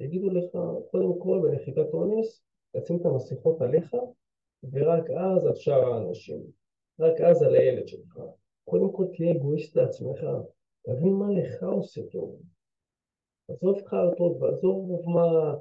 יגידו 0.00 0.30
לך, 0.30 0.50
קודם 0.90 1.18
כל 1.22 1.40
בנחיתת 1.42 1.94
אונס, 1.94 2.44
תשים 2.76 2.96
את 3.00 3.06
המסכות 3.06 3.60
עליך, 3.60 3.94
ורק 4.72 5.10
אז 5.10 5.46
על 5.46 5.54
שאר 5.54 5.92
האנשים, 5.94 6.40
רק 7.00 7.20
אז 7.20 7.42
על 7.42 7.54
הילד 7.54 7.88
שלך. 7.88 8.18
קודם 8.64 8.92
כל 8.92 9.04
תהיה 9.16 9.32
אגואיסט 9.32 9.76
לעצמך, 9.76 10.20
תבין 10.86 11.12
מה 11.12 11.26
לך 11.30 11.62
עושה 11.62 12.00
טוב. 12.12 12.40
עזוב 13.48 13.78
חרטות 13.86 14.36
ועזוב 14.40 15.02
מה, 15.06 15.54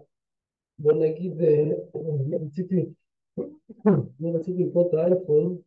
בוא 0.79 0.93
נגיד, 0.93 1.33
אני 1.41 2.35
רציתי, 2.45 2.85
אני 3.87 4.31
רציתי 4.35 4.63
לקנות 4.63 4.87
את 4.89 4.93
האייפון, 4.93 5.57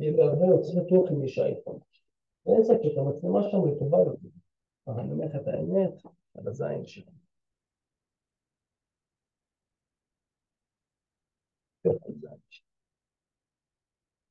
הרבה 0.00 0.46
יוצרי 0.46 0.88
תוכן 0.88 1.22
יש 1.24 1.38
אייפון. 1.38 1.78
אין 2.46 2.62
ספק, 2.64 2.98
המצלמה 2.98 3.42
שם 3.42 3.64
היא 3.66 3.78
טובה 3.78 3.98
יותר. 3.98 4.28
אבל 4.86 5.00
אני 5.00 5.12
אומר 5.12 5.24
לך 5.24 5.34
את 5.34 5.46
האמת, 5.46 6.02
על 6.34 6.48
הזין 6.48 6.86
שלי. 6.86 7.12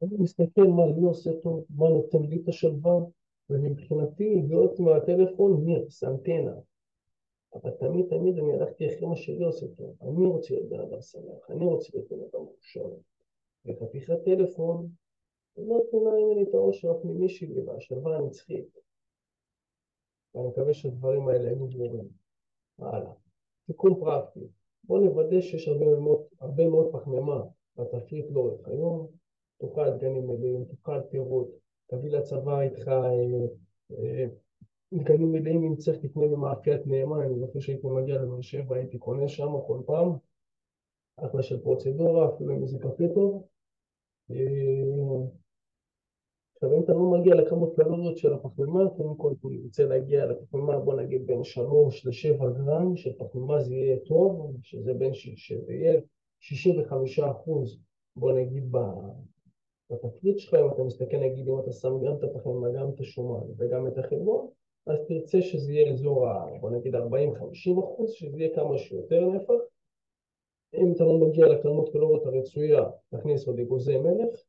אני 0.03 0.17
מסתכל 0.19 0.61
מה 0.61 0.85
לי 0.85 1.01
עושה 1.03 1.31
טוב, 1.43 1.65
מה 1.69 1.89
נותן 1.89 2.29
לי 2.29 2.41
את 2.43 2.47
השלווה, 2.47 2.91
ומבחינתי 3.49 4.41
להיות 4.47 4.79
מהטלפון 4.79 5.63
נרס, 5.65 6.03
אנטנה. 6.03 6.55
אבל 7.53 7.71
תמיד 7.71 8.05
תמיד 8.09 8.37
אני 8.37 8.53
הלכתי 8.53 8.87
אחרי 8.87 9.07
מה 9.07 9.15
שלי 9.15 9.43
עושה 9.43 9.65
טוב. 9.77 9.95
אני 10.01 10.25
רוצה 10.25 10.53
להיות 10.53 10.69
בן 10.69 10.79
אדם 10.79 11.01
שמח, 11.01 11.49
אני 11.49 11.65
רוצה 11.65 11.89
להיות 11.93 12.09
בן 12.09 12.19
אדם 12.19 12.45
מאושר. 12.45 12.89
וחתיכת 13.65 14.23
טלפון, 14.25 14.87
לא 15.57 15.79
תמנע 15.91 16.11
ממני 16.11 16.43
את 16.43 16.53
העושר 16.53 16.91
הפנימי 16.91 17.29
שלי 17.29 17.61
והשלווה 17.61 18.17
הנצחית. 18.17 18.77
ואני 20.35 20.47
מקווה 20.47 20.73
שהדברים 20.73 21.27
האלה 21.27 21.49
היו 21.49 21.67
ברורים. 21.67 22.07
הלאה. 22.79 23.11
תיקון 23.65 23.99
פרקטי. 23.99 24.47
בואו 24.83 25.01
נוודא 25.01 25.41
שיש 25.41 25.67
הרבה 25.67 25.85
מאוד, 25.85 26.23
הרבה 26.39 26.69
מאוד 26.69 26.93
פחמימה 26.93 27.43
בתפריט 27.75 28.25
לאורך 28.31 28.67
היום. 28.67 29.07
תאכל 29.57 29.97
דגנים 29.97 30.27
מלאים, 30.27 30.65
תאכל 30.65 31.01
פירות, 31.09 31.49
תביא 31.97 32.11
לצבא 32.11 32.61
איתך 32.61 32.91
דגנים 34.93 35.31
מלאים 35.31 35.63
אם 35.63 35.75
צריך 35.75 35.97
תקנה 35.97 36.27
במאפיית 36.27 36.87
נאמן, 36.87 37.19
אני 37.21 37.39
זוכר 37.39 37.59
שהייתי 37.59 37.87
מגיע 37.87 38.21
לבאר 38.21 38.41
שבע, 38.41 38.75
הייתי 38.75 38.97
קונה 38.97 39.27
שם 39.27 39.51
כל 39.67 39.79
פעם, 39.85 40.11
אחלה 41.15 41.43
של 41.43 41.63
פרוצדורה, 41.63 42.29
אפילו 42.35 42.53
עם 42.53 42.61
איזה 42.61 42.79
קפה 42.79 43.03
טוב. 43.13 43.47
עכשיו 46.55 46.77
אם 46.77 46.83
אתה 46.83 46.93
לא 46.93 47.11
מגיע 47.19 47.35
לכמות 47.35 47.75
קלוריות 47.75 48.17
של 48.17 48.33
הפחמימה, 48.33 48.89
קודם 48.97 49.15
כל 49.17 49.33
אתה 49.39 49.47
רוצה 49.63 49.85
להגיע 49.85 50.25
לפחמימה, 50.25 50.79
בוא 50.79 51.01
נגיד 51.01 51.27
בין 51.27 51.43
3 51.43 52.05
ל-7 52.05 52.45
גרם 52.49 52.95
של 52.95 53.13
פחמימה 53.17 53.63
זה 53.63 53.75
יהיה 53.75 53.97
טוב, 54.07 54.57
שזה 54.61 54.93
בין, 54.93 55.13
שזה 55.13 55.73
יהיה 55.73 56.01
65 56.39 57.19
אחוז, 57.19 57.79
בוא 58.15 58.31
נגיד 58.31 58.71
בתפריט 59.93 60.39
שלך, 60.39 60.53
אם 60.53 60.71
אתה 60.73 60.83
מסתכל 60.83 61.17
נגיד 61.17 61.47
אם 61.47 61.59
אתה 61.59 61.71
שם 61.71 61.93
גם 62.05 62.15
את 62.15 62.23
הפחמימה, 62.23 62.71
גם 62.71 62.89
את 62.89 62.99
השומן 62.99 63.47
וגם 63.57 63.87
את 63.87 63.97
החלבון, 63.97 64.47
אז 64.87 64.97
תרצה 65.07 65.41
שזה 65.41 65.73
יהיה 65.73 65.91
אזור 65.91 66.27
ה... 66.27 66.45
בוא 66.59 66.71
נגיד 66.71 66.95
40-50 66.95 66.99
אחוז, 67.79 68.11
שזה 68.11 68.37
יהיה 68.39 68.55
כמה 68.55 68.77
שיותר 68.77 69.29
נפח. 69.29 69.53
אם 70.73 70.91
אתה 70.95 71.03
לא 71.03 71.17
מגיע 71.17 71.47
לכמות 71.47 71.89
קלוריות 71.91 72.25
הרצויה, 72.25 72.83
תכניס 73.09 73.47
עוד 73.47 73.59
אגוזי 73.59 73.97
מלך, 73.97 74.43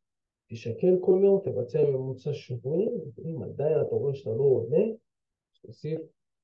תשקל 0.50 0.96
כל 1.00 1.20
יום, 1.24 1.40
תבצע 1.44 1.90
ממוצע 1.90 2.32
שבועי, 2.32 2.88
ואם 3.16 3.42
עדיין 3.42 3.80
אתה 3.80 3.94
רואה 3.94 4.14
שאתה 4.14 4.30
לא 4.30 4.42
עולה, 4.42 4.84
תוסיף 5.62 6.00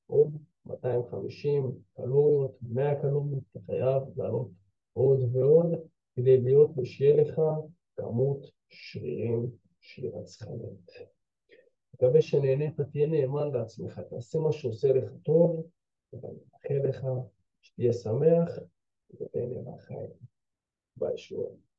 עוד 0.06 0.36
250 0.66 1.72
קלוריות, 1.96 2.56
100 2.62 3.00
קלוריות, 3.00 3.42
אתה 3.50 3.60
חייב 3.66 4.02
לעלות 4.16 4.48
עוד 4.92 5.36
ועוד, 5.36 5.66
כדי 6.16 6.40
להיות 6.40 6.70
ושיהיה 6.76 7.16
לך 7.16 7.40
כמות 7.96 8.50
שרירים 8.70 9.50
שהיא 9.80 10.10
רצחנית. 10.14 10.90
מקווה 11.94 12.22
שנהנית, 12.22 12.80
תהיה 12.80 13.06
נאמן 13.06 13.50
לעצמך, 13.52 13.98
תעשה 13.98 14.38
מה 14.38 14.52
שעושה 14.52 14.92
לך 14.92 15.10
טוב, 15.22 15.66
ואני 16.12 16.38
מאחל 16.52 16.88
לך 16.88 17.06
שתהיה 17.60 17.92
שמח 17.92 18.58
ותהנה 19.20 19.60
מהחיים. 19.64 20.10
ביי, 20.96 21.18
שבועיים. 21.18 21.69